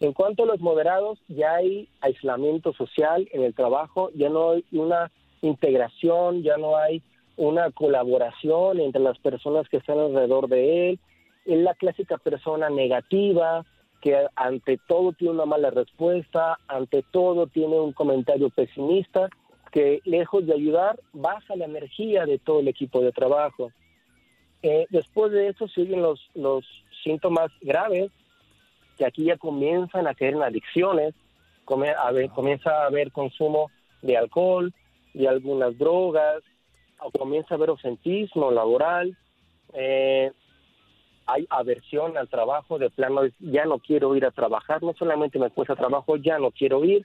En 0.00 0.12
cuanto 0.12 0.44
a 0.44 0.46
los 0.46 0.60
moderados, 0.60 1.18
ya 1.26 1.54
hay 1.54 1.88
aislamiento 2.00 2.72
social 2.72 3.28
en 3.32 3.42
el 3.42 3.54
trabajo, 3.54 4.10
ya 4.14 4.28
no 4.28 4.50
hay 4.50 4.64
una 4.70 5.10
integración, 5.42 6.42
ya 6.42 6.56
no 6.56 6.76
hay 6.76 7.02
una 7.36 7.70
colaboración 7.70 8.80
entre 8.80 9.02
las 9.02 9.18
personas 9.18 9.68
que 9.68 9.78
están 9.78 9.98
alrededor 9.98 10.48
de 10.48 10.90
él. 10.90 11.00
Es 11.46 11.58
la 11.58 11.74
clásica 11.74 12.18
persona 12.18 12.70
negativa 12.70 13.64
que 14.00 14.26
ante 14.36 14.78
todo 14.86 15.12
tiene 15.12 15.34
una 15.34 15.46
mala 15.46 15.70
respuesta, 15.70 16.58
ante 16.68 17.02
todo 17.02 17.46
tiene 17.46 17.78
un 17.80 17.92
comentario 17.92 18.48
pesimista 18.50 19.28
que 19.72 20.00
lejos 20.04 20.46
de 20.46 20.54
ayudar 20.54 20.98
baja 21.12 21.56
la 21.56 21.66
energía 21.66 22.24
de 22.24 22.38
todo 22.38 22.60
el 22.60 22.68
equipo 22.68 23.00
de 23.00 23.12
trabajo. 23.12 23.70
Eh, 24.62 24.86
después 24.90 25.30
de 25.32 25.48
eso 25.48 25.68
siguen 25.68 26.02
los, 26.02 26.20
los 26.34 26.64
síntomas 27.04 27.50
graves, 27.60 28.10
que 28.96 29.04
aquí 29.04 29.24
ya 29.24 29.36
comienzan 29.36 30.06
a 30.06 30.14
caer 30.14 30.34
en 30.34 30.42
adicciones, 30.42 31.14
a 31.98 32.12
ver- 32.12 32.30
comienza 32.30 32.82
a 32.82 32.86
haber 32.86 33.12
consumo 33.12 33.70
de 34.00 34.16
alcohol, 34.16 34.72
de 35.12 35.28
algunas 35.28 35.76
drogas, 35.76 36.42
o 37.00 37.10
comienza 37.10 37.54
a 37.54 37.56
haber 37.56 37.68
ausentismo 37.68 38.50
laboral, 38.50 39.16
eh, 39.74 40.32
hay 41.28 41.46
aversión 41.50 42.16
al 42.16 42.28
trabajo, 42.28 42.78
de 42.78 42.88
plano 42.88 43.20
ya 43.38 43.66
no 43.66 43.78
quiero 43.78 44.16
ir 44.16 44.24
a 44.24 44.30
trabajar, 44.30 44.82
no 44.82 44.94
solamente 44.98 45.38
me 45.38 45.50
cuesta 45.50 45.76
trabajo, 45.76 46.16
ya 46.16 46.38
no 46.38 46.50
quiero 46.50 46.84
ir. 46.84 47.04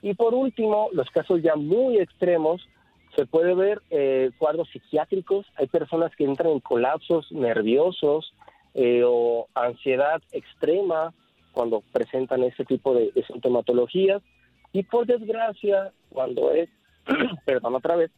Y 0.00 0.14
por 0.14 0.34
último, 0.34 0.88
los 0.92 1.08
casos 1.10 1.42
ya 1.42 1.56
muy 1.56 1.98
extremos, 1.98 2.66
se 3.14 3.26
puede 3.26 3.54
ver 3.54 3.82
eh, 3.90 4.30
cuadros 4.38 4.68
psiquiátricos, 4.70 5.46
hay 5.56 5.66
personas 5.66 6.16
que 6.16 6.24
entran 6.24 6.52
en 6.52 6.60
colapsos 6.60 7.30
nerviosos 7.32 8.32
eh, 8.72 9.02
o 9.04 9.46
ansiedad 9.54 10.22
extrema 10.32 11.12
cuando 11.52 11.82
presentan 11.92 12.42
ese 12.44 12.64
tipo 12.64 12.94
de, 12.94 13.10
de 13.12 13.24
sintomatologías 13.24 14.22
y 14.72 14.84
por 14.84 15.04
desgracia 15.06 15.92
cuando 16.08 16.50
es, 16.52 16.70
perdón 17.44 17.74
otra 17.74 17.96
vez, 17.96 18.10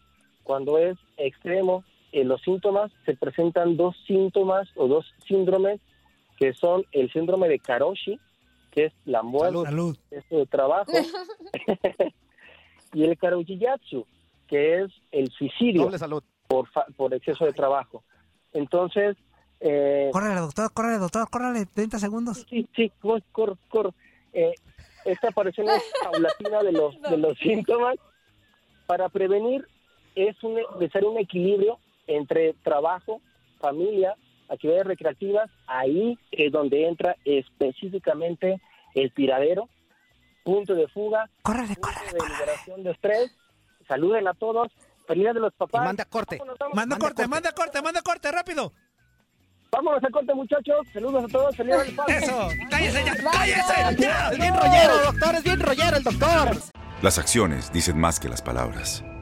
cuando 0.45 0.79
es 0.79 0.97
extremo, 1.17 1.83
en 2.13 2.29
los 2.29 2.41
síntomas 2.43 2.93
se 3.07 3.17
presentan 3.17 3.77
dos 3.77 3.97
síntomas 4.07 4.69
o 4.77 4.87
dos 4.89 5.07
síndromes 5.27 5.81
que 6.39 6.53
son 6.55 6.85
el 6.93 7.11
síndrome 7.13 7.49
de 7.49 7.59
Karoshi, 7.59 8.19
que 8.71 8.87
es 8.87 8.93
la 9.05 9.23
muerte 9.23 9.63
Salud. 9.65 9.97
de 10.31 10.47
trabajo, 10.47 10.93
y 12.93 13.05
el 13.05 13.17
Karojiyatsu, 13.19 14.07
que 14.47 14.83
es 14.83 14.91
el 15.11 15.31
suicidio 15.31 15.83
Doble 15.85 15.99
salud. 15.99 16.23
por, 16.47 16.69
fa- 16.69 16.87
por 16.97 17.15
exceso 17.15 17.45
de 17.45 17.53
trabajo. 17.53 18.03
Entonces, 18.53 19.17
eh, 19.61 20.11
Córrele, 20.13 20.41
doctor, 20.41 20.73
córrele, 20.73 20.99
doctor, 20.99 21.29
córrele, 21.31 21.67
30 21.67 21.99
segundos. 21.99 22.47
sí, 22.51 22.67
sí, 22.75 22.91
cor, 23.01 23.23
cor, 23.33 23.57
cor. 23.69 23.95
Eh, 24.33 24.55
esta 25.05 25.29
aparición 25.29 25.69
es 25.69 25.83
paulatina 26.05 26.63
de 26.63 26.73
los, 26.73 27.01
de 27.03 27.17
los 27.17 27.39
síntomas. 27.39 27.97
Para 28.87 29.09
prevenir 29.09 29.67
es 30.15 30.43
un, 30.43 30.59
necesario 30.79 31.11
un 31.13 31.19
equilibrio 31.19 31.79
entre 32.07 32.55
trabajo, 32.63 33.21
familia, 33.61 34.15
actividades 34.49 34.87
recreativas. 34.87 35.51
Ahí 35.67 36.19
es 36.31 36.53
donde 36.53 36.87
entra 36.89 37.17
específicamente 37.25 38.61
el 38.95 39.13
tiradero, 39.15 39.69
punto 40.45 40.75
de 40.75 40.89
fuga, 40.89 41.29
Córrele, 41.43 41.75
punto 41.75 41.89
córrele, 41.89 42.13
de 42.13 42.19
córrele. 42.19 42.35
liberación 42.39 42.83
de 42.85 42.91
estrés. 42.91 43.31
Saluden 43.89 44.29
a 44.29 44.35
todos. 44.35 44.69
Feliz 45.07 45.25
de 45.35 45.41
los 45.41 45.53
Y 45.53 45.57
papás. 45.57 45.85
manda 45.85 46.05
corte. 46.05 46.37
Vámonos, 46.39 46.59
vámonos. 46.59 46.77
Manda 46.77 46.95
Manda 46.95 46.99
corte, 47.05 47.15
corte. 47.23 47.29
manda 47.31 47.53
corte, 47.53 47.83
manda 47.83 48.03
corte, 48.03 48.31
rápido. 48.33 48.73
Vámonos 49.73 50.05
a 50.05 50.11
corte, 50.11 50.35
muchachos. 50.35 50.87
Saludos 50.93 51.25
a 51.25 51.29
todos. 51.29 51.57
Feliz 51.57 51.77
del 51.79 51.95
padre. 51.97 52.17
Eso, 52.19 52.49
cállese 52.71 53.05
ya, 53.05 53.17
cállese 53.17 54.03
ya. 54.03 54.31
Es 54.31 54.39
bien 54.39 54.55
rollero, 54.55 54.99
doctor, 55.07 55.35
es 55.35 55.43
bien 55.45 55.61
rollero 55.61 55.97
el 55.97 56.03
doctor. 56.05 56.57
Las 57.03 57.19
acciones 57.19 57.73
dicen 57.73 57.99
más 57.99 58.21
que 58.21 58.29
las 58.29 58.43
palabras. 58.43 59.03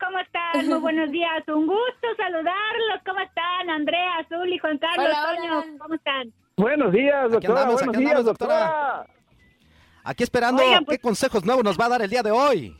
¿cómo 0.00 0.18
están? 0.18 0.66
Muy 0.68 0.78
buenos 0.78 1.10
días, 1.10 1.42
un 1.48 1.66
gusto 1.66 2.06
saludarlos. 2.16 3.00
¿Cómo 3.06 3.20
están? 3.20 3.70
Andrea, 3.70 4.18
Azul 4.18 4.48
y 4.52 4.58
Juan 4.58 4.78
Carlos, 4.78 5.06
Hola, 5.06 5.26
hola. 5.30 5.36
Toño, 5.62 5.78
¿cómo 5.78 5.94
están? 5.94 6.32
Buenos 6.56 6.92
días, 6.92 7.30
doctora. 7.30 7.60
andamos, 7.60 7.74
Buenos 7.74 7.94
aquí 7.96 7.98
días, 8.04 8.10
andamos, 8.18 8.24
doctora. 8.26 8.58
doctora. 8.60 9.06
Aquí 10.04 10.22
esperando 10.22 10.62
Oigan, 10.62 10.84
pues- 10.84 10.98
qué 10.98 11.02
consejos 11.02 11.44
nuevos 11.44 11.64
nos 11.64 11.78
va 11.80 11.86
a 11.86 11.88
dar 11.88 12.02
el 12.02 12.10
día 12.10 12.22
de 12.22 12.30
hoy. 12.30 12.76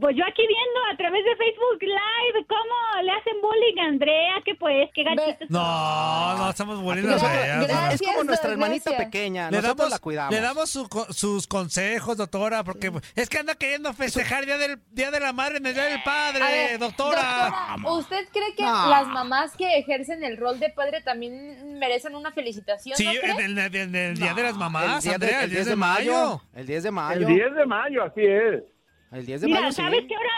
Pues 0.00 0.16
yo 0.16 0.24
aquí 0.26 0.42
viendo 0.46 0.80
a 0.92 0.96
través 0.96 1.24
de 1.24 1.36
Facebook 1.36 1.80
Live 1.80 2.46
cómo 2.48 3.02
le 3.02 3.10
hacen 3.12 3.34
bullying 3.40 3.78
a 3.80 3.84
Andrea, 3.86 4.34
que 4.44 4.54
pues, 4.54 4.90
qué 4.94 5.04
gachitos. 5.04 5.48
no, 5.50 6.36
no 6.38 6.50
estamos 6.50 6.82
volviendo 6.82 7.14
a 7.14 7.18
gracias. 7.18 8.00
es 8.00 8.06
como 8.06 8.24
nuestra 8.24 8.52
hermanita 8.52 8.90
gracias. 8.90 9.06
pequeña. 9.10 9.50
Le 9.50 9.56
Nosotros 9.58 9.76
damos, 9.78 9.90
la 9.92 9.98
cuidamos. 9.98 10.34
le 10.34 10.40
damos 10.40 10.70
su 10.70 10.86
sus 11.10 11.46
consejos, 11.46 12.16
doctora, 12.16 12.64
porque 12.64 12.92
es 13.14 13.28
que 13.28 13.38
anda 13.38 13.54
queriendo 13.54 13.92
festejar 13.94 14.44
Día 14.44 14.58
del 14.58 14.78
Día 14.90 15.10
de 15.10 15.20
la 15.20 15.32
Madre 15.32 15.58
en 15.58 15.66
el 15.66 15.74
Día 15.74 15.84
del 15.84 16.02
Padre, 16.02 16.40
ver, 16.40 16.78
doctora. 16.78 17.50
doctora, 17.76 17.92
¿usted 17.92 18.28
cree 18.32 18.54
que 18.54 18.62
No. 18.64 18.88
las 18.90 19.06
mamás 19.08 19.56
que 19.56 19.78
ejercen 19.78 20.22
el 20.24 20.36
rol 20.36 20.58
de 20.60 20.70
padre 20.70 21.00
también 21.02 21.78
merecen 21.78 22.14
una 22.14 22.32
felicitación? 22.32 22.96
Sí, 22.96 23.06
en 23.06 23.58
el, 23.58 24.14
Día 24.16 24.34
de 24.34 24.42
las 24.42 24.56
Mamás, 24.56 25.04
el 25.04 25.10
día 25.10 25.18
de- 25.18 25.26
Andrea, 25.26 25.44
el 25.44 25.50
10 25.50 25.66
de 25.66 25.76
mayo. 25.76 26.42
El 26.54 26.66
10 26.66 26.82
de 26.82 26.90
mayo. 26.90 27.26
El 27.28 27.34
10 27.34 27.54
de 27.54 27.66
mayo, 27.66 28.02
así 28.04 28.20
es. 28.24 28.62
El 29.12 29.24
10 29.26 29.40
de 29.42 29.46
Mira, 29.46 29.60
mayo, 29.60 29.72
sí. 29.72 29.82
¿sabes 29.82 30.04
qué 30.08 30.14
ahora? 30.14 30.30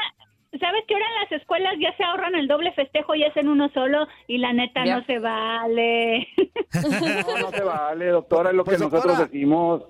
¿Sabes 0.59 0.83
que 0.89 0.95
ahora 0.95 1.07
en 1.07 1.15
las 1.23 1.33
escuelas 1.41 1.75
ya 1.79 1.95
se 1.97 2.05
ahorran 2.05 2.35
el 2.35 2.49
doble 2.49 2.73
festejo 2.73 3.15
y 3.15 3.23
hacen 3.25 3.49
uno 3.49 3.69
solo? 3.75 4.07
Y 4.27 4.39
la 4.39 4.53
neta 4.53 4.85
Ya. 4.85 4.97
no 4.99 5.05
se 5.05 5.19
vale. 5.19 6.27
No, 6.75 7.39
no 7.39 7.51
se 7.51 7.63
vale, 7.63 8.07
doctora, 8.09 8.51
es 8.51 8.57
lo 8.57 8.65
Pues, 8.65 8.77
que 8.77 8.85
nosotros 8.85 9.05
doctora. 9.05 9.27
decimos. 9.29 9.83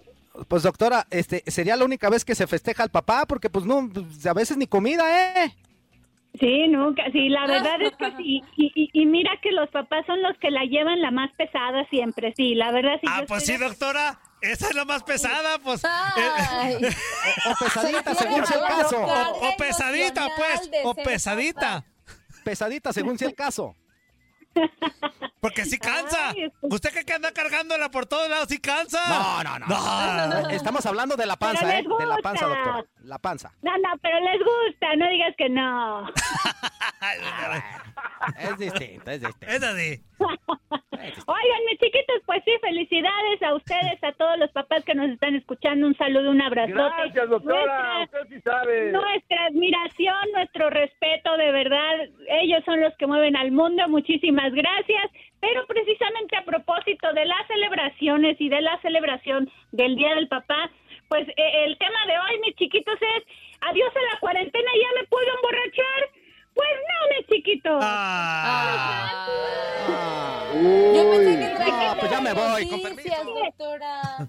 Pues 0.47 0.62
doctora, 0.62 1.07
este, 1.11 1.43
sería 1.51 1.75
la 1.77 1.85
única 1.85 2.09
vez 2.11 2.25
que 2.25 2.35
se 2.37 2.47
festeja 2.47 2.83
al 2.85 2.91
papá, 2.91 3.27
porque 3.27 3.51
pues 3.51 3.64
no, 3.67 3.88
pues, 3.93 4.25
a 4.27 4.33
veces 4.33 4.57
ni 4.57 4.67
comida, 4.69 5.45
¿eh? 5.45 5.53
Sí, 6.38 6.69
nunca, 6.69 7.03
sí, 7.11 7.29
la 7.29 7.47
verdad 7.47 7.83
es 7.83 7.97
que 7.97 8.12
sí. 8.17 8.43
Y, 8.57 8.73
y, 8.77 8.91
y 8.93 9.07
mira 9.07 9.33
que 9.43 9.51
los 9.51 9.69
papás 9.71 10.07
son 10.07 10.23
los 10.23 10.37
que 10.38 10.53
la 10.53 10.64
llevan 10.64 11.01
la 11.01 11.11
más 11.11 11.33
pesada 11.33 11.85
siempre, 11.91 12.33
sí, 12.37 12.55
la 12.55 12.71
verdad 12.71 12.99
sí. 13.01 13.07
Ah, 13.11 13.21
yo 13.23 13.27
pues 13.27 13.45
sí, 13.45 13.53
estoy 13.55 13.69
doctora. 13.69 14.21
Esa 14.40 14.68
es 14.68 14.74
la 14.74 14.85
más 14.85 15.03
pesada, 15.03 15.59
pues. 15.59 15.83
Eh, 15.85 16.90
O 17.51 17.55
pesadita, 17.64 18.14
según 18.14 18.46
sea 18.46 18.57
el 18.59 18.64
caso. 18.66 19.01
O, 19.01 19.48
o 19.48 19.57
pesadita, 19.57 20.29
pues. 20.37 20.70
O 20.85 20.94
pesadita. 20.94 21.85
Pesadita, 22.44 22.92
según 22.92 23.18
sea 23.18 23.29
el 23.29 23.35
caso. 23.35 23.74
Porque 25.40 25.64
sí 25.64 25.79
cansa. 25.79 26.31
Ay, 26.31 26.51
Usted 26.62 27.05
que 27.05 27.12
anda 27.12 27.31
cargándola 27.33 27.90
por 27.90 28.07
todos 28.07 28.29
lados, 28.29 28.48
sí 28.48 28.59
cansa. 28.59 29.01
No, 29.09 29.44
no, 29.44 29.59
no. 29.61 29.66
No. 29.66 30.48
Estamos 30.51 30.85
hablando 30.87 31.16
de 31.16 31.27
la 31.27 31.37
panza, 31.37 31.79
¿eh? 31.79 31.85
De 31.98 32.07
la 32.07 32.16
panza, 32.16 32.46
gusta. 32.46 32.62
doctora. 32.64 32.85
La 33.05 33.18
panza. 33.18 33.53
No, 33.62 33.70
no, 33.79 33.88
pero 34.03 34.18
les 34.20 34.38
gusta, 34.40 34.96
no 34.96 35.09
digas 35.11 35.35
que 35.37 35.48
no. 35.48 36.07
Es 38.38 38.59
distinto, 38.59 39.11
es 39.11 39.20
distinto. 39.20 39.46
Es 39.55 39.62
así. 39.62 40.03
Oigan, 41.26 41.64
mis 41.66 41.78
chiquitos, 41.78 42.22
pues 42.26 42.42
sí, 42.44 42.52
felicidades 42.61 43.42
a 43.42 43.54
ustedes, 43.54 44.02
a 44.02 44.12
todos 44.12 44.38
los 44.38 44.50
papás 44.52 44.84
que 44.84 44.94
nos 44.94 45.08
están 45.11 45.34
escuchando. 45.37 45.87
Un 45.87 45.96
saludo, 45.96 46.30
un 46.30 46.40
abrazote. 46.42 46.72
Gracias, 46.74 47.28
doctora. 47.28 47.98
Nuestra- 47.98 48.20
Usted 48.22 48.34
sí 48.37 48.40
sabe. 48.42 48.92
Nuestra 48.92 49.46
admiración, 49.46 50.32
nuestro 50.34 50.70
respeto, 50.70 51.37
de 51.37 51.52
verdad, 51.52 51.94
ellos 52.42 52.62
son 52.64 52.80
los 52.80 52.94
que 52.96 53.06
mueven 53.06 53.37
al 53.37 53.50
mundo, 53.52 53.87
muchísimas 53.88 54.52
gracias. 54.52 55.11
Pero 55.40 55.64
precisamente 55.66 56.37
a 56.37 56.44
propósito 56.44 57.12
de 57.12 57.24
las 57.24 57.46
celebraciones 57.46 58.37
y 58.40 58.48
de 58.48 58.61
la 58.61 58.76
celebración 58.80 59.48
del 59.70 59.94
Día 59.94 60.14
del 60.16 60.26
Papá, 60.28 60.68
pues 61.08 61.28
eh, 61.28 61.64
el 61.64 61.78
tema 61.78 62.06
de 62.06 62.18
hoy, 62.18 62.40
mis 62.44 62.56
chiquitos, 62.56 62.98
es 63.00 63.24
adiós 63.61 63.90
a 63.94 64.14
la 64.14 64.20
cuarentena, 64.20 64.70
¿ya 64.74 65.00
me 65.00 65.06
puedo 65.06 65.26
emborrachar? 65.37 66.08
Pues 66.59 66.71
no, 66.88 66.99
mis 67.16 67.27
chiquitos. 67.29 67.79
Ah. 67.85 69.27
Yo 70.53 71.11
pensé 71.11 71.38
que 71.38 71.49
no, 71.49 71.57
traía 71.57 71.97
pues 72.01 72.11
ya 72.11 72.21
me 72.21 72.33
voy, 72.35 72.68
con 72.68 72.83
noticias, 72.83 73.25
doctora. 73.25 74.29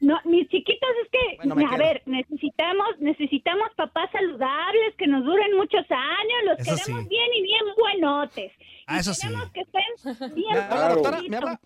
No, 0.00 0.20
mis 0.26 0.46
chiquitos, 0.50 0.90
es 1.02 1.08
que, 1.10 1.36
Bueno, 1.38 1.54
a 1.54 1.70
quedo. 1.70 1.78
ver, 1.78 2.02
necesitamos, 2.04 2.88
necesitamos 2.98 3.68
papás 3.76 4.10
saludables, 4.12 4.94
que 4.98 5.06
nos 5.06 5.24
duren 5.24 5.56
muchos 5.56 5.86
años, 5.90 6.38
los 6.44 6.58
Eso 6.58 6.76
queremos 6.76 7.02
sí. 7.04 7.08
bien 7.08 7.28
y 7.38 7.42
bien 7.42 7.64
buenotes. 7.78 8.52
Ah, 8.86 8.98
eso 8.98 9.14
sí. 9.14 9.26
queremos 9.26 9.50
que 9.52 9.60
estén 9.62 10.34
bien 10.34 10.52
¿Me 10.52 10.60
habla, 10.60 10.88
doctora? 10.90 11.20
¿Me 11.26 11.36
habla? 11.38 11.60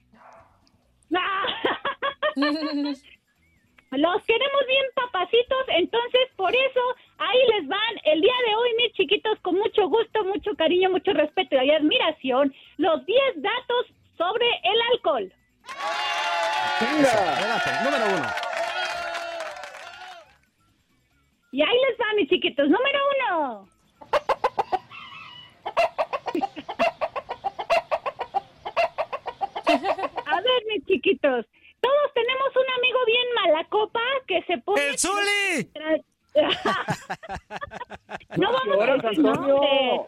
Los 3.91 4.23
queremos 4.25 4.67
bien 4.67 4.85
papacitos, 4.95 5.65
entonces 5.69 6.29
por 6.37 6.55
eso 6.55 6.81
ahí 7.19 7.39
les 7.57 7.69
van 7.69 8.01
el 8.05 8.21
día 8.21 8.35
de 8.47 8.55
hoy, 8.55 8.75
mis 8.77 8.93
chiquitos, 8.93 9.39
con 9.41 9.55
mucho 9.57 9.89
gusto, 9.89 10.25
mucho 10.25 10.55
cariño, 10.57 10.91
mucho 10.91 11.13
respeto 11.13 11.57
y 11.63 11.71
admiración, 11.71 12.55
los 12.77 13.05
10 13.07 13.21
datos 13.37 13.87
sobre 14.19 14.47
el 14.47 14.81
alcohol. 14.93 15.33
Adelante, 16.81 17.71
número 17.85 18.05
uno. 18.17 18.27
Y 21.51 21.63
ahí 21.63 21.77
les 21.89 21.99
va, 21.99 22.13
mis 22.15 22.29
chiquitos. 22.29 22.69
Número 22.69 22.99
uno. 23.17 23.69
A 30.27 30.41
ver, 30.41 30.63
mis 30.69 30.85
chiquitos. 30.87 31.47
Todos 31.81 32.13
tenemos 32.15 32.57
un 32.57 32.71
amigo 32.77 32.99
bien 33.07 33.28
que 34.47 34.55
se 34.55 34.59
pone... 34.63 34.89
¡El 34.89 34.99
Zuli! 34.99 35.71
no 38.37 38.53
vamos 38.53 38.89
a 38.89 38.97
decir 39.09 39.19
nombres. 39.21 40.01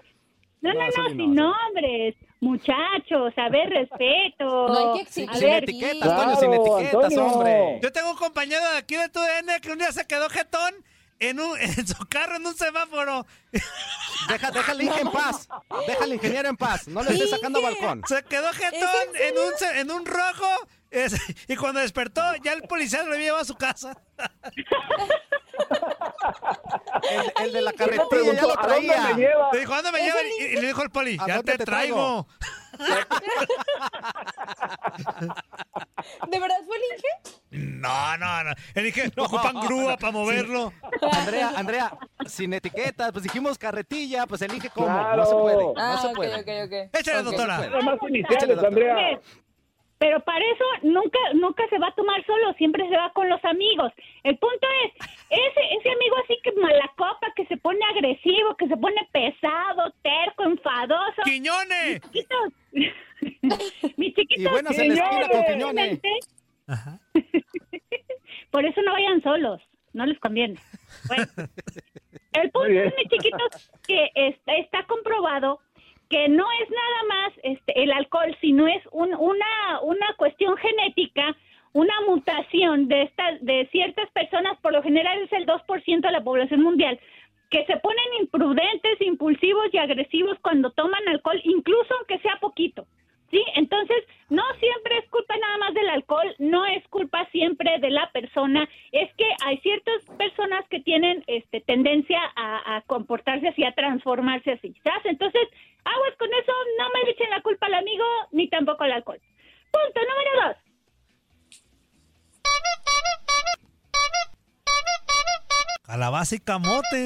No, 0.63 0.75
no, 0.75 0.75
No, 0.75 1.09
sin 1.09 1.35
no, 1.35 1.53
nombres. 1.55 2.15
Muchachos, 2.41 3.33
a 3.37 3.49
ver, 3.51 3.69
respeto. 3.71 4.69
No 4.69 4.93
hay 4.93 4.99
que 4.99 5.03
exigir. 5.03 5.37
Sin 5.37 5.49
etiquetas, 5.49 6.03
Claro, 6.03 6.23
Toño, 6.25 6.37
sin 6.41 6.53
etiquetas, 6.53 7.05
Antonio. 7.05 7.25
hombre. 7.27 7.81
Yo 7.83 7.93
tengo 7.93 8.11
un 8.11 8.17
compañero 8.17 8.71
de 8.73 8.79
aquí 8.79 8.97
de 8.97 9.09
tu 9.09 9.21
DN 9.21 9.61
que 9.61 9.73
un 9.73 9.79
día 9.79 9.93
se 9.93 10.07
quedó 10.07 10.29
jetón 10.29 10.75
en, 11.19 11.41
un, 11.41 11.59
en 11.61 11.87
su 11.87 12.07
carro 12.09 12.37
en 12.37 12.47
un 12.47 12.55
semáforo. 12.55 13.27
Deja, 14.29 14.49
al 14.49 14.53
Inge 14.83 15.01
en 15.01 15.11
paz. 15.11 15.49
Deja 15.87 16.05
al 16.05 16.13
ingeniero 16.13 16.49
en 16.49 16.57
paz. 16.57 16.89
No 16.89 17.03
le 17.03 17.11
estés 17.13 17.31
sacando 17.31 17.61
balcón. 17.63 18.03
Se 18.07 18.23
quedó 18.25 18.53
jetón 18.53 19.17
en 19.17 19.35
un, 19.39 19.79
en 19.79 19.91
un 19.91 20.07
rojo. 20.07 20.47
Es- 20.91 21.17
y 21.49 21.57
cuando 21.57 21.81
despertó, 21.81 22.23
ya 22.43 22.53
el 22.53 22.63
policía 22.63 23.03
lo 23.03 23.13
había 23.15 23.27
llevado 23.27 23.43
a 23.43 23.47
su 23.47 23.55
casa. 23.55 23.97
El, 27.11 27.47
el 27.47 27.53
de 27.53 27.61
la 27.63 27.73
carretilla 27.73 28.03
ya 28.05 28.09
preguntó, 28.09 28.47
lo 28.49 28.59
¿a 28.59 28.67
dónde 28.67 28.89
traía. 28.89 29.15
me 29.15 29.23
lleva? 29.23 29.51
Le 29.53 29.59
dijo, 29.61 29.73
¿a 29.73 29.77
dónde 29.83 29.93
me 29.93 30.05
llevan? 30.05 30.25
Y, 30.39 30.45
y 30.45 30.57
le 30.57 30.67
dijo 30.69 30.83
el 30.83 30.91
poli, 30.91 31.17
¿A 31.21 31.27
ya 31.27 31.37
dónde 31.37 31.53
te, 31.53 31.59
te 31.59 31.65
traigo. 31.65 32.27
¿De 36.29 36.39
verdad 36.41 36.57
fue 36.67 36.77
el 36.77 36.83
Inge? 36.93 37.09
No, 37.81 38.17
no, 38.19 38.45
no. 38.45 38.51
Le 38.75 38.83
dije, 38.83 39.11
ocupan 39.17 39.61
grúa 39.61 39.97
para 39.97 40.13
moverlo. 40.13 40.73
Andrea, 41.13 41.53
Andrea, 41.57 41.99
sin 42.27 42.53
etiquetas, 42.55 43.13
pues 43.13 43.23
dijimos 43.25 43.59
carretilla, 43.59 44.27
pues 44.27 44.43
elige 44.43 44.71
cómo. 44.71 44.89
No 44.89 45.27
se 45.27 45.35
puede. 45.35 45.57
No 45.65 45.75
Ah, 45.77 45.99
se 46.01 46.07
ok, 46.09 46.15
puede. 46.17 46.35
ok, 46.35 46.49
ok. 46.67 46.95
Échale, 46.99 47.23
doctora. 47.23 47.59
Más 47.83 47.99
iniciales, 48.09 48.43
Échale, 48.51 48.67
Andrea. 48.67 49.21
Pero 50.01 50.19
para 50.21 50.43
eso 50.43 50.65
nunca 50.83 51.19
nunca 51.35 51.63
se 51.69 51.79
va 51.79 51.89
a 51.89 51.95
tomar 51.95 52.25
solo, 52.25 52.55
siempre 52.55 52.89
se 52.89 52.97
va 52.97 53.13
con 53.13 53.29
los 53.29 53.45
amigos. 53.45 53.93
El 54.25 54.39
punto 54.39 54.67
es, 54.87 54.93
ese 55.29 55.61
ese 55.79 55.91
amigo 55.91 56.17
así 56.25 56.39
que 56.43 56.53
malacopa, 56.53 57.31
que 57.37 57.45
se 57.45 57.59
pone 57.59 57.79
agresivo, 57.85 58.57
que 58.57 58.67
se 58.67 58.79
pone 58.79 59.07
pesado, 59.13 59.93
terco, 60.01 60.45
enfadoso. 60.45 61.21
¡Quiñone! 61.25 62.01
Chiquitos. 62.01 62.53
Mis 63.99 64.15
chiquitos. 64.15 64.39
Y 64.39 64.49
buenas 64.49 64.79
en 64.79 64.89
la 64.89 64.95
esquina 64.95 65.29
con 65.29 65.45
Quiñones. 65.45 66.01
obviamente, 66.01 66.09
Por 68.51 68.65
eso 68.65 68.81
no 68.81 68.93
vayan 68.93 69.23
solos, 69.23 69.61
no 69.93 70.07
les 70.07 70.19
conviene. 70.19 70.59
Bueno, 71.09 71.27
el 72.33 72.51
punto 72.51 72.71
es, 72.71 72.95
mis 72.97 73.09
chiquitos, 73.09 73.71
que 73.87 74.11
está, 74.15 74.55
está 74.57 74.87
comprobado 74.87 75.61
que 76.11 76.29
no 76.29 76.45
es 76.63 76.69
nada 76.71 77.03
más 77.09 77.33
este, 77.45 77.83
el 77.83 77.93
alcohol, 77.93 78.37
sino 78.41 78.67
es 78.67 78.83
un- 78.93 79.15
una, 79.15 79.81
una 79.83 80.15
cuestión 80.17 80.57
genética, 80.57 81.37
una 81.73 81.95
mutación 82.07 82.89
de, 82.89 83.03
estas 83.03 83.41
de 83.45 83.69
ciertas 83.71 84.11
personas, 84.11 84.59
por 84.61 84.73
lo 84.73 84.83
general 84.83 85.21
es 85.23 85.33
el 85.33 85.47
2% 85.47 86.09
de 86.09 86.13
la 86.13 86.23
población 86.25 86.63
mundial, 86.63 86.99
que 87.49 87.65
se 87.65 87.77
ponen 87.79 88.05
imprudentes, 88.21 89.01
impulsivos 89.01 89.67
y 89.73 89.79
agresivos 89.79 90.37
cuando 90.43 90.71
toman 90.73 91.07
alcohol, 91.09 91.41
incluso 91.45 91.95
aunque 91.99 92.19
sea 92.19 92.37
poquito. 92.41 92.87
¿Sí? 93.31 93.41
Entonces, 93.55 93.97
no 94.29 94.43
siempre 94.59 94.99
es 94.99 95.09
culpa 95.09 95.37
nada 95.37 95.59
más 95.59 95.75
del 95.75 95.89
alcohol, 95.89 96.35
no 96.39 96.67
es 96.67 96.87
culpa 96.89 97.29
siempre 97.31 97.79
de 97.79 97.91
la 97.91 98.11
persona, 98.11 98.69
es 98.91 99.09
que 99.15 99.25
hay 99.45 99.59
ciertas 99.59 100.05
personas 100.19 100.67
que 100.69 100.81
tienen 100.81 101.23
este, 101.29 101.61
tendencia 101.61 102.21
a, 102.35 102.77
a 102.77 102.83
comportarse 102.83 103.49
así, 103.49 103.63
a 103.65 103.73
transformarse 103.73 104.53
así, 104.53 104.75
¿sabes? 104.83 105.05
Entonces, 105.05 105.43
aguas 105.85 106.17
con 106.19 106.29
eso, 106.29 106.53
no 106.79 106.89
me 106.93 107.05
le 107.05 107.13
echen 107.13 107.31
la 107.31 107.41
culpa 107.43 107.67
al 107.67 107.75
amigo, 107.75 108.05
ni 108.33 108.49
tampoco 108.49 108.83
al 108.83 108.93
alcohol. 108.93 109.21
Punto 109.71 110.01
número 110.01 110.49
dos. 110.49 110.57
Calabaza 115.83 116.37
y 116.37 116.41
camote. 116.41 117.05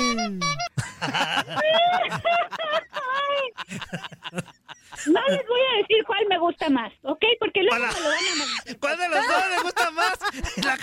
No 5.07 5.20
les 5.28 5.46
voy 5.46 5.61
a 5.61 5.78
decir 5.78 6.04
cuál 6.07 6.26
me 6.28 6.38
gusta 6.38 6.70
más, 6.70 6.92
¿ok? 7.02 7.24
Porque 7.38 7.62
luego 7.62 7.76
Hola. 7.76 7.92
me 7.92 8.00
lo 8.00 8.09
van 8.09 8.18
a 8.18 8.35
mandar. 8.38 8.78
¿Cuál 8.80 8.98
de 8.98 9.09
los 9.09 9.26
dos 9.26 9.48
le 9.50 9.62
gusta 9.62 9.90
más? 9.90 10.18
La, 10.64 10.76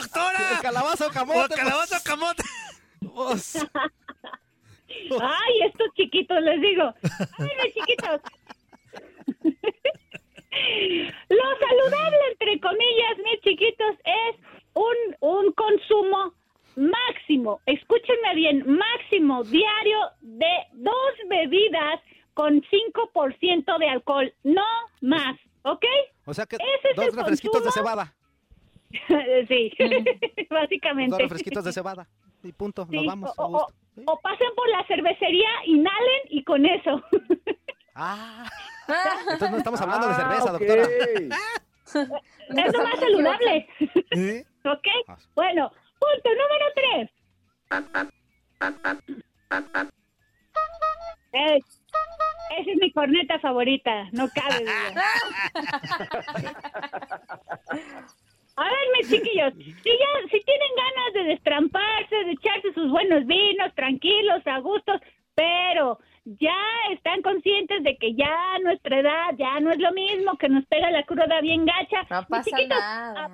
doctora. 0.00 0.38
El 0.52 0.60
calabazo 0.60 1.06
o 1.06 1.10
camote. 1.10 1.54
O 1.54 1.56
calabaza 1.56 1.98
o 1.98 2.02
camote. 2.02 2.42
pues. 3.14 3.66
Ay, 5.20 5.60
estos 5.66 5.88
chiquitos, 5.94 6.40
les 6.42 6.60
digo. 6.60 6.94
Ay, 7.38 7.50
mis 7.62 7.74
chiquitos. 7.74 8.20
Lo 11.28 11.44
saludable, 11.58 12.18
entre 12.32 12.60
comillas, 12.60 13.18
mis 13.24 13.40
chiquitos, 13.42 13.94
es 14.04 14.36
un, 14.74 14.96
un 15.20 15.52
consumo 15.52 16.32
máximo, 16.76 17.60
escúchenme 17.66 18.34
bien, 18.34 18.64
máximo 18.66 19.42
diario 19.44 19.98
de 20.20 20.52
dos 20.74 21.12
bebidas 21.28 22.00
con 22.36 22.60
5% 22.60 23.78
de 23.78 23.88
alcohol, 23.88 24.30
no 24.44 24.62
más, 25.00 25.36
¿ok? 25.62 25.84
O 26.26 26.34
sea 26.34 26.44
que 26.44 26.56
Ese 26.56 26.90
es 26.90 26.96
dos 26.96 27.06
el 27.06 27.12
refresquitos 27.16 27.62
de 27.62 27.70
consumo. 27.70 27.82
cebada. 27.88 28.14
sí, 29.48 29.72
básicamente. 30.50 31.12
Dos 31.12 31.18
refresquitos 31.22 31.64
de 31.64 31.72
cebada. 31.72 32.06
Y 32.42 32.52
punto. 32.52 32.82
Nos 32.90 33.00
Sí, 33.00 33.06
vamos. 33.06 33.32
o, 33.38 33.42
o- 33.42 33.48
gusto. 33.48 33.72
o 34.04 34.20
pasen 34.20 34.48
por 34.54 34.68
la 34.68 34.84
cervecería, 34.86 35.48
inhalen 35.64 36.22
y 36.28 36.44
con 36.44 36.66
eso. 36.66 37.02
Ah. 37.98 38.44
Entonces 39.22 39.50
no 39.52 39.56
estamos 39.56 39.80
hablando 39.80 40.06
de 40.06 40.12
Ah, 40.12 40.16
cerveza, 40.18 40.52
ok. 40.52 40.60
doctora. 40.60 40.82
es 42.66 42.72
lo 42.74 42.82
más 42.84 43.00
saludable. 43.00 43.66
¿Sí? 44.12 44.44
¿Ok? 44.68 44.86
Ah. 45.08 45.16
Bueno, 45.34 45.72
punto 45.98 46.28
número 46.28 46.66
tres. 46.74 47.10
Eh, 51.32 51.58
esa 52.58 52.70
es 52.70 52.76
mi 52.80 52.90
corneta 52.92 53.38
favorita, 53.40 54.08
no 54.12 54.28
cabe 54.28 54.64
duda. 54.64 55.04
A 58.58 58.64
ver, 58.64 58.72
mis 58.98 59.10
chiquillos, 59.10 59.52
si 59.54 59.74
ya, 59.84 60.28
si 60.30 60.40
tienen 60.42 60.70
ganas 60.76 61.12
de 61.12 61.24
destramparse, 61.24 62.16
de 62.24 62.32
echarse 62.32 62.72
sus 62.72 62.90
buenos 62.90 63.26
vinos, 63.26 63.74
tranquilos, 63.74 64.40
a 64.46 64.60
gustos, 64.60 64.98
pero 65.34 65.98
ya 66.24 66.56
están 66.92 67.20
conscientes 67.20 67.82
de 67.82 67.98
que 67.98 68.14
ya 68.14 68.34
nuestra 68.64 69.00
edad 69.00 69.34
ya 69.36 69.60
no 69.60 69.70
es 69.72 69.78
lo 69.78 69.92
mismo, 69.92 70.38
que 70.38 70.48
nos 70.48 70.64
pega 70.66 70.90
la 70.90 71.02
cruda 71.02 71.38
bien 71.42 71.66
gacha. 71.66 72.02
No 72.08 72.26
pasa 72.28 72.44
chiquitos, 72.44 72.78
nada. 72.78 73.30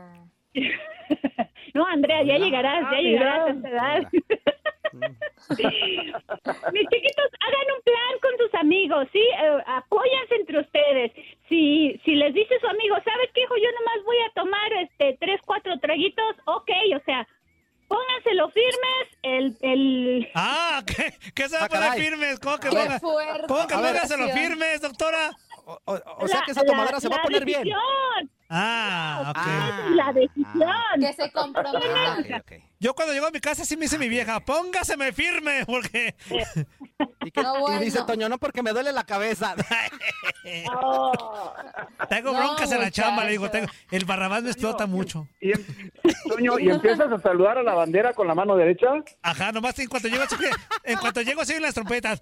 no, 1.75 1.87
Andrea, 1.87 2.25
ya 2.25 2.35
Ah, 2.35 2.39
llegarás, 2.39 2.83
ya 2.91 2.97
mira. 2.97 3.01
llegarás 3.01 3.47
a 3.47 3.51
esa 3.53 3.69
edad. 3.69 4.09
Mis 6.73 6.89
chiquitos, 6.89 7.29
hagan 7.41 7.69
un 7.77 7.83
plan 7.83 8.15
con 8.21 8.37
sus 8.39 8.55
amigos, 8.55 9.09
¿sí? 9.13 9.21
Eh, 9.21 9.59
apóyanse 9.67 10.35
entre 10.37 10.61
ustedes. 10.61 11.13
Si, 11.49 12.01
si 12.05 12.15
les 12.15 12.33
dice 12.35 12.59
su 12.61 12.67
amigo, 12.67 12.97
¿sabes 13.05 13.31
qué, 13.35 13.43
hijo? 13.43 13.57
Yo 13.57 13.71
nomás 13.81 14.05
voy 14.05 14.17
a 14.19 14.33
tomar 14.35 14.73
este 14.83 15.17
tres, 15.21 15.41
cuatro 15.45 15.79
traguitos, 15.81 16.37
ok, 16.47 16.71
o 16.97 17.05
sea, 17.05 17.27
pónganselo 17.89 18.49
firmes, 18.51 19.09
el... 19.23 19.57
el... 19.63 20.31
Ah, 20.35 20.83
¿qué, 20.87 21.13
qué 21.35 21.49
se 21.49 21.57
va 21.57 21.63
a 21.63 21.65
Ah, 21.67 21.69
poner 21.69 21.85
caray. 21.89 22.01
firmes? 22.01 22.39
¿Cómo 22.41 22.59
que 22.59 22.69
ponga? 22.69 22.99
fuerte. 23.01 23.47
¿Cómo 23.49 23.67
que 23.67 23.75
póngaselo 23.75 24.29
firmes, 24.31 24.81
doctora? 24.81 25.31
O, 25.65 25.79
o- 25.85 26.01
o 26.19 26.29
sea 26.29 26.41
la- 26.41 26.45
que 26.45 26.51
esa 26.53 26.65
tomadera 26.65 26.93
la- 26.97 27.01
se 27.01 27.09
va 27.09 27.15
a 27.17 27.19
la 27.19 27.23
poner 27.25 27.45
bien. 27.45 27.61
decisión, 27.65 28.31
Ah, 28.55 29.29
ok. 29.31 29.37
Ah. 29.41 29.87
La 29.95 30.13
decisión. 30.13 31.01
Que 31.01 31.13
se 31.15 31.33
comprometan. 31.33 31.83
Ah, 31.97 32.17
ok, 32.21 32.27
ok. 32.43 32.53
Yo 32.81 32.95
cuando 32.95 33.15
llego 33.15 33.27
a 33.27 33.31
mi 33.31 33.41
casa 33.41 33.65
sí 33.65 33.77
me 33.77 33.83
dice 33.83 33.97
mi 33.99 34.09
vieja, 34.11 34.41
póngaseme 34.41 35.13
firme, 35.13 35.65
porque... 35.65 36.15
¿Y, 37.25 37.31
qué- 37.31 37.43
No, 37.43 37.57
y 37.57 37.61
bueno. 37.61 37.81
dice 37.81 38.03
Toño, 38.07 38.29
no 38.29 38.37
porque 38.39 38.63
me 38.63 38.73
duele 38.73 38.93
la 38.93 39.05
cabeza. 39.05 39.55
Oh. 40.75 41.13
Tengo 42.09 42.33
No, 42.33 42.39
broncas 42.39 42.71
en 42.73 42.81
la 42.81 42.91
chamba, 42.91 43.25
le 43.25 43.31
digo, 43.31 43.49
tengo... 43.51 43.69
el 43.93 44.05
barrabás 44.05 44.43
me 44.43 44.51
explota 44.51 44.87
mucho. 44.87 45.29
Y, 45.41 45.53
em- 45.53 45.91
Toño, 46.29 46.59
¿y 46.59 46.69
empiezas 46.69 47.11
a 47.13 47.19
saludar 47.21 47.59
a 47.59 47.63
la 47.63 47.75
bandera 47.75 48.13
con 48.13 48.27
la 48.27 48.35
mano 48.35 48.57
derecha? 48.57 48.89
Ajá, 49.23 49.53
nomás 49.53 49.79
en 49.79 49.89
cuanto 49.89 50.09
llego, 50.09 50.25
en 50.83 50.99
cuanto 50.99 51.23
llego 51.23 51.43
así 51.43 51.53
en 51.55 51.63
las 51.63 51.75
trompetas. 51.75 52.21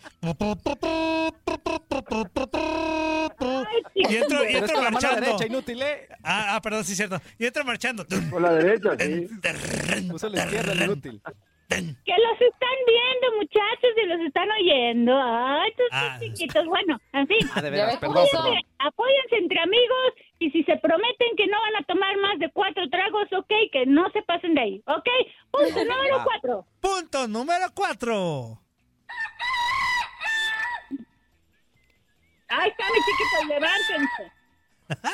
Y 3.94 4.16
entro, 4.16 4.48
y 4.48 4.56
entro 4.56 4.82
marchando. 4.82 5.20
derecha, 5.20 5.46
inútil, 5.46 5.82
¿eh? 5.82 6.08
Ah, 6.22 6.56
ah, 6.56 6.60
perdón, 6.60 6.84
sí 6.84 6.92
es 6.92 6.98
cierto. 6.98 7.20
Y 7.38 7.46
entro 7.46 7.64
marchando. 7.64 8.04
Con 8.30 8.42
la 8.42 8.52
derecha, 8.54 8.90
sí. 8.98 9.28
Puso 10.10 10.28
la 10.28 10.44
izquierda, 10.44 10.84
inútil. 10.84 11.20
Que 11.68 11.76
los 11.78 12.40
están 12.40 12.76
viendo, 12.84 13.36
muchachos, 13.36 13.90
y 13.96 14.06
los 14.06 14.20
están 14.26 14.48
oyendo. 14.50 15.12
Ay, 15.22 15.70
tus 15.76 15.86
Ah. 15.92 16.18
chiquitos. 16.20 16.66
Bueno, 16.66 16.98
en 17.12 17.26
fin. 17.28 17.38
Ah, 17.54 17.62
de 17.62 17.70
veras, 17.70 17.96
perdón. 17.98 18.26
Apóyense, 18.78 19.36
entre 19.36 19.60
amigos 19.60 20.12
y 20.40 20.50
si 20.50 20.64
se 20.64 20.76
prometen 20.78 21.28
que 21.36 21.46
no 21.46 21.56
van 21.60 21.76
a 21.82 21.86
tomar 21.86 22.16
más 22.18 22.38
de 22.40 22.50
cuatro 22.50 22.88
tragos, 22.90 23.28
ok, 23.32 23.52
que 23.72 23.86
no 23.86 24.10
se 24.10 24.22
pasen 24.22 24.54
de 24.54 24.60
ahí, 24.62 24.82
ok. 24.86 25.08
Punto 25.52 25.84
número 25.84 26.24
cuatro. 26.24 26.66
Punto 26.80 27.28
número 27.28 27.66
cuatro. 27.74 28.58
Ahí 32.50 32.70
está, 32.70 32.84
mis 32.92 33.04
chiquitos, 33.06 33.46
levántense. 33.54 34.32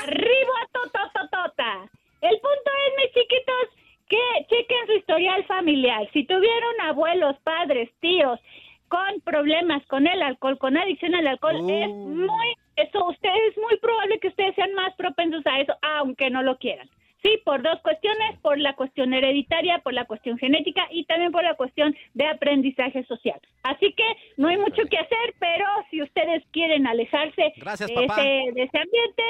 Arriba, 0.02 0.68
totototota. 0.72 1.88
El 2.22 2.40
punto 2.40 2.70
es, 2.86 2.94
mis 2.96 3.12
chiquitos, 3.12 3.68
que 4.08 4.46
chequen 4.48 4.86
su 4.86 4.92
historial 4.92 5.44
familiar. 5.46 6.08
Si 6.12 6.24
tuvieron 6.24 6.80
abuelos, 6.82 7.36
padres, 7.44 7.90
tíos 8.00 8.40
con 8.88 9.20
problemas 9.22 9.84
con 9.86 10.06
el 10.06 10.22
alcohol, 10.22 10.58
con 10.58 10.76
adicción 10.76 11.14
al 11.14 11.26
alcohol, 11.26 11.56
Uh. 11.60 11.70
es 11.70 11.88
muy, 11.90 12.54
eso, 12.76 13.04
ustedes, 13.08 13.50
es 13.50 13.58
muy 13.58 13.76
probable 13.78 14.18
que 14.20 14.28
ustedes 14.28 14.54
sean 14.54 14.72
más 14.74 14.94
propensos 14.94 15.44
a 15.46 15.60
eso, 15.60 15.74
aunque 15.82 16.30
no 16.30 16.42
lo 16.42 16.56
quieran. 16.58 16.88
Sí, 17.26 17.42
por 17.44 17.60
dos 17.60 17.80
cuestiones, 17.80 18.38
por 18.40 18.56
la 18.56 18.76
cuestión 18.76 19.12
hereditaria, 19.12 19.80
por 19.80 19.92
la 19.92 20.04
cuestión 20.04 20.38
genética 20.38 20.86
y 20.92 21.06
también 21.06 21.32
por 21.32 21.42
la 21.42 21.56
cuestión 21.56 21.92
de 22.14 22.24
aprendizaje 22.24 23.04
social. 23.06 23.40
Así 23.64 23.92
que 23.94 24.04
no 24.36 24.46
hay 24.46 24.56
mucho 24.58 24.82
que 24.88 24.96
hacer, 24.96 25.34
pero 25.40 25.64
si 25.90 26.02
ustedes 26.02 26.44
quieren 26.52 26.86
alejarse 26.86 27.52
Gracias, 27.56 27.88
de, 27.88 27.94
papá. 27.96 28.22
ese, 28.22 28.52
de 28.52 28.62
ese 28.62 28.78
ambiente, 28.78 29.22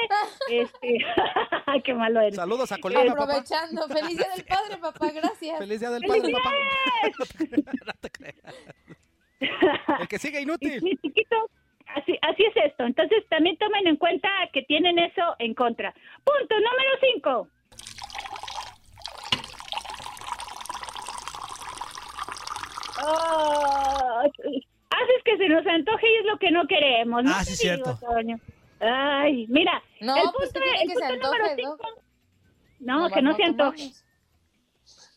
este, 0.51 1.05
qué 1.83 1.93
malo 1.95 2.21
eres. 2.21 2.35
Saludos 2.35 2.71
a 2.71 2.77
Colima, 2.77 3.03
papá. 3.03 3.23
Aprovechando. 3.23 3.87
Feliz 3.87 4.17
día 4.17 4.27
del 4.35 4.45
padre, 4.45 4.77
papá. 4.79 5.11
Gracias. 5.11 5.57
Feliz 5.57 5.79
día 5.79 5.89
del 5.89 6.03
padre, 6.03 6.31
papá. 6.33 6.53
No 7.83 7.93
te 7.99 8.09
creas. 8.11 8.65
El 10.01 10.07
que 10.07 10.19
sigue 10.19 10.39
inútil. 10.39 10.99
así, 11.95 12.19
así 12.21 12.43
es 12.43 12.57
esto. 12.63 12.83
Entonces 12.83 13.27
también 13.27 13.57
tomen 13.57 13.87
en 13.87 13.95
cuenta 13.95 14.29
que 14.53 14.61
tienen 14.61 14.99
eso 14.99 15.35
en 15.39 15.55
contra. 15.55 15.95
Punto 16.23 16.55
número 16.55 16.91
cinco. 17.11 17.49
Oh, 23.03 24.21
haces 24.89 25.23
que 25.23 25.37
se 25.37 25.49
nos 25.49 25.65
antoje 25.67 26.07
y 26.11 26.15
es 26.17 26.25
lo 26.25 26.37
que 26.39 26.51
no 26.51 26.65
queremos. 26.67 27.23
¿no 27.23 27.31
Ah, 27.33 27.43
sí, 27.43 27.51
digo, 27.69 27.85
cierto. 27.85 27.99
Toño? 28.05 28.39
Ay, 28.79 29.45
mira. 29.49 29.81
No, 30.01 30.15
el 30.15 30.23
pues, 30.33 30.51
punto, 30.51 30.59
¿qué 30.59 30.69
quiere 30.69 30.81
el 30.81 30.87
que 30.87 30.93
se 30.95 31.07
punto 31.07 31.25
número 31.27 31.45
antoje, 31.45 31.61
cinco. 31.61 32.01
No, 32.79 33.09
que 33.09 33.21
no 33.21 33.35
se 33.35 33.43
antoje. 33.43 33.77
tomamos. 33.77 34.03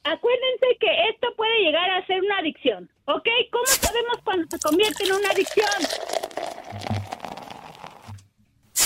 Acuérdense 0.02 0.66
que 0.80 1.08
esto 1.10 1.28
puede 1.36 1.58
llegar 1.62 1.90
a 1.90 2.06
ser 2.06 2.22
una 2.22 2.38
adicción, 2.38 2.90
¿ok? 3.04 3.28
¿Cómo 3.52 3.66
sabemos 3.66 4.16
cuando 4.24 4.46
se 4.50 4.58
convierte 4.58 5.04
en 5.04 5.12
una 5.12 5.28
adicción? 5.28 5.68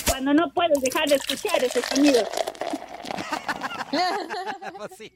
Cuando 0.09 0.35
no 0.35 0.53
puedes 0.53 0.81
dejar 0.81 1.09
de 1.09 1.15
escuchar 1.17 1.63
ese 1.63 1.83
sonido. 1.83 2.23
Pues 4.77 4.91
sí. 4.97 5.13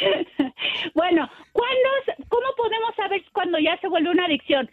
bueno, 0.94 1.28
¿cuándo, 1.52 1.88
¿cómo 2.28 2.46
podemos 2.56 2.94
saber 2.96 3.22
cuando 3.32 3.58
ya 3.58 3.76
se 3.78 3.88
vuelve 3.88 4.10
una 4.10 4.26
adicción? 4.26 4.70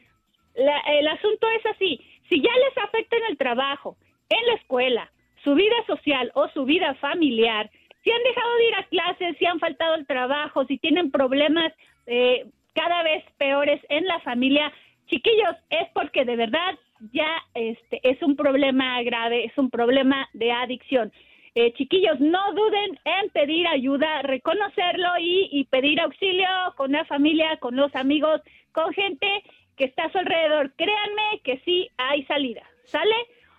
La- 0.56 0.80
el 1.00 1.08
asunto 1.08 1.48
es 1.50 1.66
así, 1.68 2.00
si 2.30 2.42
ya 2.42 2.52
les 2.52 2.78
afecta 2.84 3.18
en 3.18 3.24
el 3.30 3.38
trabajo, 3.38 3.98
en 4.30 4.46
la 4.48 4.54
escuela, 4.54 5.12
su 5.44 5.54
vida 5.56 5.76
social 5.86 6.32
o 6.36 6.48
su 6.50 6.66
vida 6.66 6.96
familiar, 6.96 7.70
si 8.04 8.12
han 8.12 8.24
dejado 8.24 8.56
de 8.56 8.68
ir 8.68 8.76
a 8.76 8.84
clases, 8.84 9.38
si 9.38 9.46
han 9.46 9.60
faltado 9.60 9.94
al 9.94 10.08
trabajo, 10.08 10.66
si 10.66 10.78
tienen 10.78 11.12
problemas 11.12 11.74
eh, 12.06 12.46
cada 12.74 13.04
vez 13.04 13.24
peores 13.38 13.82
en 13.90 14.06
la 14.06 14.20
familia, 14.22 14.72
chiquillos, 15.08 15.56
es 15.70 15.88
porque 15.94 16.26
de 16.26 16.36
verdad 16.36 16.78
ya 17.12 17.30
este 17.54 18.00
es 18.04 18.22
un 18.24 18.36
problema 18.36 19.02
grave, 19.04 19.46
es 19.46 19.58
un 19.58 19.70
problema 19.70 20.28
de 20.34 20.52
adicción. 20.52 21.12
Eh, 21.60 21.74
chiquillos, 21.74 22.20
no 22.20 22.54
duden 22.54 23.00
en 23.04 23.32
pedir 23.32 23.66
ayuda, 23.66 24.22
reconocerlo 24.22 25.10
y, 25.20 25.68
pedir 25.72 26.00
auxilio 26.00 26.48
con 26.76 26.92
la 26.92 27.04
familia, 27.06 27.58
con 27.58 27.76
los 27.76 27.96
amigos, 27.96 28.42
con 28.74 28.94
gente 28.94 29.28
que 29.76 29.86
está 29.86 30.04
a 30.04 30.12
su 30.12 30.20
alrededor. 30.20 30.72
Créanme 30.76 31.42
que 31.44 31.58
sí 31.66 31.90
hay 31.98 32.24
salida. 32.26 32.62
¿Sale? 32.84 33.16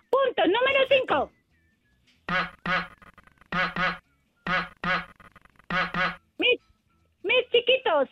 Punto 0.09 0.43
número 0.45 0.79
5. 0.87 1.31
Mis, 6.37 6.61
mis 7.23 7.49
chiquitos, 7.51 8.07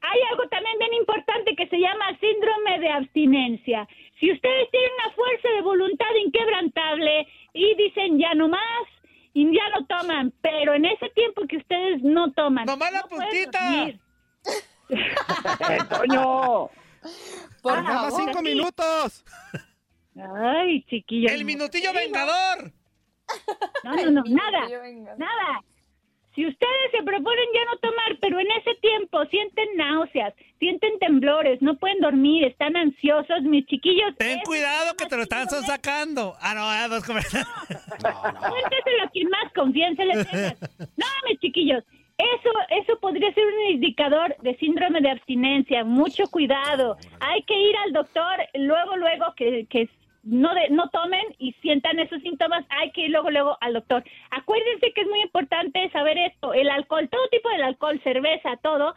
hay 0.00 0.20
algo 0.30 0.46
también 0.46 0.78
bien 0.78 0.94
importante 0.94 1.56
que 1.56 1.66
se 1.66 1.80
llama 1.80 2.16
síndrome 2.20 2.78
de 2.78 2.88
abstinencia. 2.88 3.88
Si 4.20 4.30
ustedes 4.30 4.70
tienen 4.70 4.92
una 4.92 5.12
fuerza 5.16 5.48
de 5.48 5.62
voluntad 5.62 6.14
inquebrantable 6.24 7.26
y 7.52 7.74
dicen 7.74 8.20
ya 8.20 8.32
no 8.34 8.46
más 8.46 8.86
y 9.34 9.44
ya 9.54 9.62
no 9.78 9.84
toman, 9.86 10.32
pero 10.40 10.74
en 10.74 10.84
ese 10.86 11.10
tiempo 11.10 11.42
que 11.48 11.58
ustedes 11.58 12.02
no 12.02 12.32
toman, 12.32 12.64
¡Nomás 12.66 12.92
la 12.92 13.00
no 13.00 13.08
puntita! 13.08 13.60
dormir. 13.76 14.00
¡Eh, 14.88 15.78
Toño! 15.90 16.70
Por 17.62 17.72
Ah, 17.78 17.98
ahora 17.98 18.10
cinco 18.12 18.38
sí. 18.38 18.44
minutos. 18.44 19.24
Ay, 20.16 20.82
chiquillos. 20.84 21.32
¡El 21.32 21.44
minutillo 21.44 21.92
vengador! 21.92 22.72
No, 23.82 23.94
no, 23.96 24.10
no, 24.10 24.22
nada. 24.28 24.68
Nada. 25.18 25.60
Si 26.34 26.44
ustedes 26.44 26.90
se 26.90 27.02
proponen 27.04 27.44
ya 27.54 27.64
no 27.64 27.76
tomar, 27.78 28.18
pero 28.20 28.40
en 28.40 28.50
ese 28.50 28.74
tiempo 28.80 29.24
sienten 29.26 29.68
náuseas, 29.76 30.34
sienten 30.58 30.98
temblores, 30.98 31.62
no 31.62 31.76
pueden 31.76 32.00
dormir, 32.00 32.44
están 32.44 32.76
ansiosos, 32.76 33.42
mis 33.42 33.64
chiquillos. 33.66 34.16
Ten 34.18 34.40
cuidado 34.40 34.96
que 34.96 35.06
te 35.06 35.16
lo 35.16 35.22
están 35.22 35.48
sacando. 35.48 36.34
Ah, 36.40 36.54
no, 36.54 36.62
ah, 36.62 36.88
dos 36.88 37.04
comerciales. 37.04 37.46
Cuénteselo 37.68 39.04
a 39.04 39.10
quien 39.12 39.28
más 39.28 39.52
confianza 39.54 40.04
le 40.04 40.24
tengas. 40.24 40.56
No, 40.96 41.06
mis 41.28 41.38
chiquillos, 41.38 41.84
eso, 42.18 42.50
eso 42.70 42.98
podría 43.00 43.32
ser 43.32 43.44
un 43.44 43.74
indicador 43.74 44.36
de 44.42 44.56
síndrome 44.56 45.00
de 45.00 45.10
abstinencia. 45.10 45.84
Mucho 45.84 46.24
cuidado. 46.28 46.96
Hay 47.20 47.42
que 47.42 47.54
ir 47.54 47.76
al 47.84 47.92
doctor 47.92 48.38
luego, 48.54 48.96
luego 48.96 49.26
que, 49.36 49.66
que 49.68 49.88
no, 50.24 50.54
de, 50.54 50.70
no 50.70 50.88
tomen 50.88 51.24
y 51.38 51.52
sientan 51.62 51.98
esos 51.98 52.20
síntomas. 52.22 52.64
Hay 52.70 52.90
que 52.92 53.02
ir 53.02 53.10
luego, 53.10 53.30
luego 53.30 53.58
al 53.60 53.74
doctor. 53.74 54.02
Acuérdense 54.30 54.92
que 54.92 55.02
es 55.02 55.08
muy 55.08 55.20
importante 55.20 55.90
saber 55.90 56.18
esto. 56.18 56.54
El 56.54 56.70
alcohol, 56.70 57.08
todo 57.10 57.28
tipo 57.28 57.48
de 57.50 57.62
alcohol, 57.62 58.00
cerveza, 58.02 58.56
todo, 58.62 58.94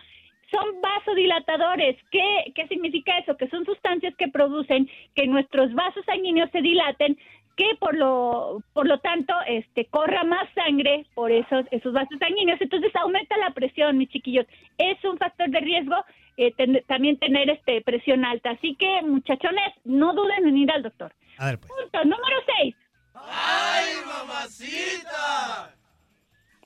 son 0.52 0.82
vasodilatadores. 0.82 1.98
¿Qué, 2.12 2.52
¿Qué 2.56 2.68
significa 2.68 3.18
eso? 3.18 3.36
Que 3.36 3.50
son 3.50 3.66
sustancias 3.66 4.16
que 4.16 4.30
producen 4.30 4.90
que 5.16 5.28
nuestros 5.28 5.74
vasos 5.74 6.06
sanguíneos 6.06 6.50
se 6.52 6.62
dilaten 6.62 7.18
que 7.58 7.76
por 7.80 7.96
lo 7.96 8.62
por 8.74 8.88
lo 8.88 9.00
tanto 9.00 9.34
este 9.48 9.86
corra 9.86 10.24
más 10.24 10.48
sangre 10.54 11.08
por 11.16 11.32
esos 11.32 11.66
esos 11.72 11.92
vasos 11.92 12.20
sanguíneos 12.20 12.62
entonces 12.62 12.96
aumenta 12.96 13.36
la 13.38 13.50
presión 13.50 13.98
mis 13.98 14.10
chiquillos 14.10 14.46
es 14.78 15.04
un 15.04 15.18
factor 15.18 15.50
de 15.50 15.60
riesgo 15.60 15.96
eh, 16.38 16.54
también 16.88 17.18
tener 17.18 17.50
este 17.50 17.82
presión 17.82 18.24
alta 18.24 18.52
así 18.52 18.76
que 18.76 19.02
muchachones 19.02 19.74
no 19.84 20.14
duden 20.14 20.48
en 20.48 20.58
ir 20.58 20.72
al 20.72 20.84
doctor 20.84 21.14
a 21.38 21.52
pues. 21.58 21.72
punto 21.72 22.04
número 22.06 22.38
6 22.62 22.76
ay 23.16 23.96
mamacita 24.06 25.74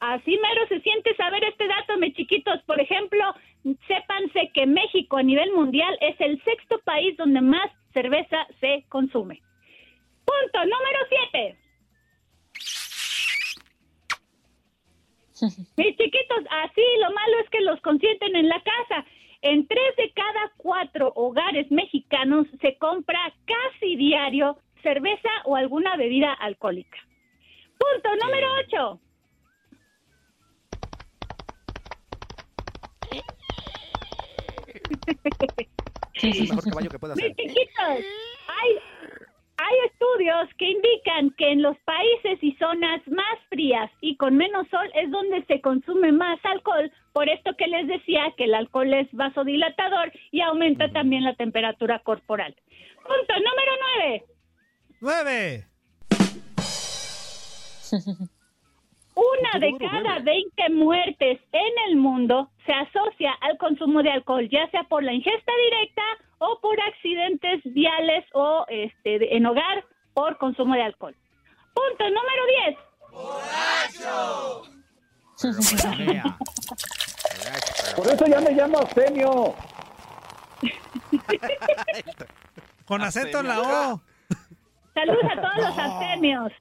Así 0.01 0.31
mero 0.31 0.67
se 0.67 0.81
siente 0.81 1.15
saber 1.15 1.43
este 1.43 1.67
dato, 1.67 1.95
mis 1.99 2.15
chiquitos. 2.15 2.59
Por 2.63 2.81
ejemplo, 2.81 3.23
sépanse 3.87 4.49
que 4.51 4.65
México 4.65 5.17
a 5.17 5.23
nivel 5.23 5.51
mundial 5.51 5.95
es 6.01 6.19
el 6.19 6.43
sexto 6.43 6.79
país 6.79 7.15
donde 7.17 7.39
más 7.39 7.71
cerveza 7.93 8.47
se 8.59 8.83
consume. 8.89 9.39
Punto 10.25 10.59
número 10.63 10.99
7. 11.31 11.57
Mis 15.77 15.97
chiquitos, 15.97 16.45
así 16.49 16.81
lo 16.99 17.11
malo 17.11 17.39
es 17.43 17.49
que 17.51 17.61
los 17.61 17.79
consienten 17.81 18.35
en 18.35 18.49
la 18.49 18.59
casa. 18.63 19.05
En 19.43 19.67
tres 19.67 19.95
de 19.97 20.11
cada 20.13 20.51
cuatro 20.57 21.11
hogares 21.15 21.69
mexicanos 21.71 22.45
se 22.61 22.77
compra 22.77 23.33
casi 23.45 23.95
diario 23.95 24.57
cerveza 24.83 25.29
o 25.45 25.55
alguna 25.55 25.95
bebida 25.97 26.33
alcohólica. 26.33 26.97
Punto 27.77 28.09
número 28.23 28.47
8. 28.67 28.99
Mis 36.21 36.37
chiquitos, 37.35 37.97
hay, 38.47 38.77
hay 39.57 39.75
estudios 39.87 40.49
que 40.57 40.65
indican 40.65 41.31
que 41.31 41.51
en 41.51 41.63
los 41.63 41.77
países 41.79 42.37
y 42.43 42.55
zonas 42.57 43.01
más 43.07 43.39
frías 43.49 43.89
y 44.01 44.15
con 44.17 44.37
menos 44.37 44.67
sol 44.69 44.87
es 44.93 45.09
donde 45.09 45.43
se 45.45 45.61
consume 45.61 46.11
más 46.11 46.39
alcohol. 46.45 46.91
Por 47.13 47.29
esto 47.29 47.55
que 47.57 47.67
les 47.67 47.87
decía 47.87 48.33
que 48.37 48.45
el 48.45 48.53
alcohol 48.53 48.93
es 48.93 49.07
vasodilatador 49.11 50.11
y 50.31 50.41
aumenta 50.41 50.91
también 50.91 51.23
la 51.23 51.35
temperatura 51.35 51.99
corporal. 51.99 52.55
Punto 53.03 53.33
número 53.35 53.71
9. 53.97 54.25
9. 55.01 55.65
Una 59.13 59.59
de 59.59 59.77
cada 59.77 60.19
20 60.19 60.69
muertes 60.69 61.39
en 61.51 61.73
el 61.89 61.97
mundo 61.97 62.49
se 62.65 62.71
asocia 62.71 63.33
al 63.41 63.57
consumo 63.57 64.01
de 64.01 64.11
alcohol, 64.11 64.47
ya 64.49 64.69
sea 64.71 64.83
por 64.85 65.03
la 65.03 65.13
ingesta 65.13 65.51
directa 65.69 66.01
o 66.37 66.59
por 66.61 66.79
accidentes 66.79 67.61
viales 67.65 68.25
o 68.33 68.65
este 68.69 69.35
en 69.35 69.45
hogar 69.45 69.83
por 70.13 70.37
consumo 70.37 70.75
de 70.75 70.83
alcohol. 70.83 71.15
Punto 71.73 72.05
número 72.05 72.45
10. 72.65 72.77
Por 77.95 78.07
eso 78.07 78.25
ya 78.25 78.41
me 78.41 78.51
llamo 78.51 78.79
Arsenio. 78.79 79.55
Con 82.85 83.01
acento 83.01 83.39
en 83.39 83.47
la 83.47 83.61
O. 83.61 84.01
Saludos 84.93 85.23
a 85.31 85.41
todos 85.41 85.57
los 85.57 85.77
artemios 85.77 86.51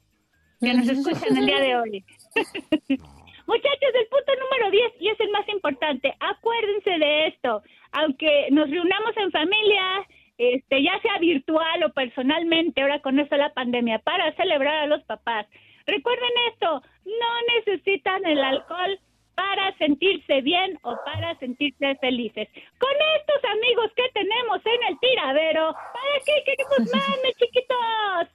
que 0.60 0.74
nos 0.74 0.88
escuchan 0.88 1.36
el 1.36 1.46
día 1.46 1.60
de 1.60 1.76
hoy. 1.76 2.04
Muchachos, 3.46 3.92
el 3.94 4.06
punto 4.06 4.32
número 4.38 4.70
10, 4.70 4.92
y 5.00 5.08
es 5.08 5.18
el 5.18 5.30
más 5.30 5.48
importante, 5.48 6.14
acuérdense 6.20 6.90
de 6.90 7.26
esto, 7.28 7.62
aunque 7.92 8.48
nos 8.52 8.70
reunamos 8.70 9.16
en 9.16 9.32
familia, 9.32 10.06
este, 10.38 10.82
ya 10.82 11.00
sea 11.02 11.18
virtual 11.18 11.82
o 11.84 11.92
personalmente, 11.92 12.80
ahora 12.80 13.00
con 13.00 13.18
esto 13.18 13.36
la 13.36 13.52
pandemia, 13.52 13.98
para 14.00 14.32
celebrar 14.36 14.76
a 14.76 14.86
los 14.86 15.02
papás. 15.04 15.46
Recuerden 15.86 16.30
esto, 16.52 16.82
no 17.04 17.56
necesitan 17.56 18.24
el 18.26 18.44
alcohol 18.44 19.00
para 19.34 19.76
sentirse 19.78 20.40
bien 20.42 20.78
o 20.82 20.96
para 21.04 21.38
sentirse 21.38 21.96
felices. 22.00 22.48
Con 22.78 22.92
estos 23.16 23.50
amigos 23.50 23.90
que 23.96 24.08
tenemos 24.14 24.60
en 24.64 24.82
el 24.88 24.98
tiradero, 24.98 25.72
¿para 25.72 26.24
qué 26.24 26.42
queremos 26.44 26.78
más, 26.94 27.18
mis 27.24 27.36
chiquitos? 27.36 28.28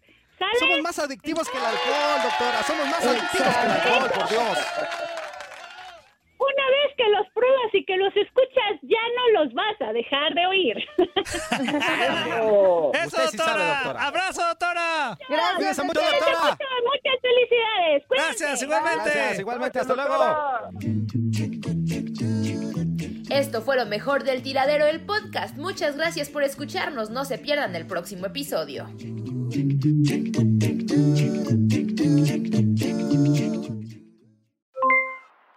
Somos 0.60 0.82
más 0.82 1.00
adictivos 1.00 1.50
que 1.50 1.58
el 1.58 1.66
alcohol, 1.66 2.22
doctora. 2.24 2.64
Somos 2.64 2.88
más 2.88 3.06
adictivos 3.06 3.56
que 3.56 3.66
el 3.66 3.72
alcohol, 3.72 4.12
por 4.14 4.30
Dios. 4.30 4.58
Una 6.38 6.70
vez 6.70 6.96
que 6.98 7.10
los 7.10 7.28
pruebas 7.34 7.74
y 7.74 7.86
que 7.86 7.98
los 7.98 8.16
escuchas, 8.16 8.80
ya 8.82 9.00
no 9.16 9.44
los 9.44 9.54
vas 9.54 9.82
a 9.82 9.94
dejar 9.94 10.34
de 10.34 10.46
oír. 10.46 10.78
Eso, 12.94 13.18
doctora. 13.24 13.92
Abrazo, 14.06 14.46
doctora. 14.48 15.18
Gracias, 15.30 15.86
mucho, 15.86 16.02
doctora. 16.02 16.58
Muchas 16.84 17.20
felicidades. 17.22 18.04
Gracias, 18.10 18.62
igualmente. 18.64 19.12
Gracias, 19.12 19.40
igualmente. 19.40 19.80
Hasta 19.80 19.96
luego. 19.96 20.16
Esto 23.30 23.62
fue 23.62 23.76
lo 23.76 23.86
mejor 23.86 24.24
del 24.24 24.42
tiradero 24.44 24.86
del 24.86 25.02
podcast. 25.02 25.58
Muchas 25.58 25.98
gracias 25.98 26.30
por 26.30 26.44
escucharnos. 26.44 27.10
No 27.10 27.26
se 27.26 27.38
pierdan 27.38 27.76
el 27.76 27.88
próximo 27.88 28.28
episodio. 28.28 28.88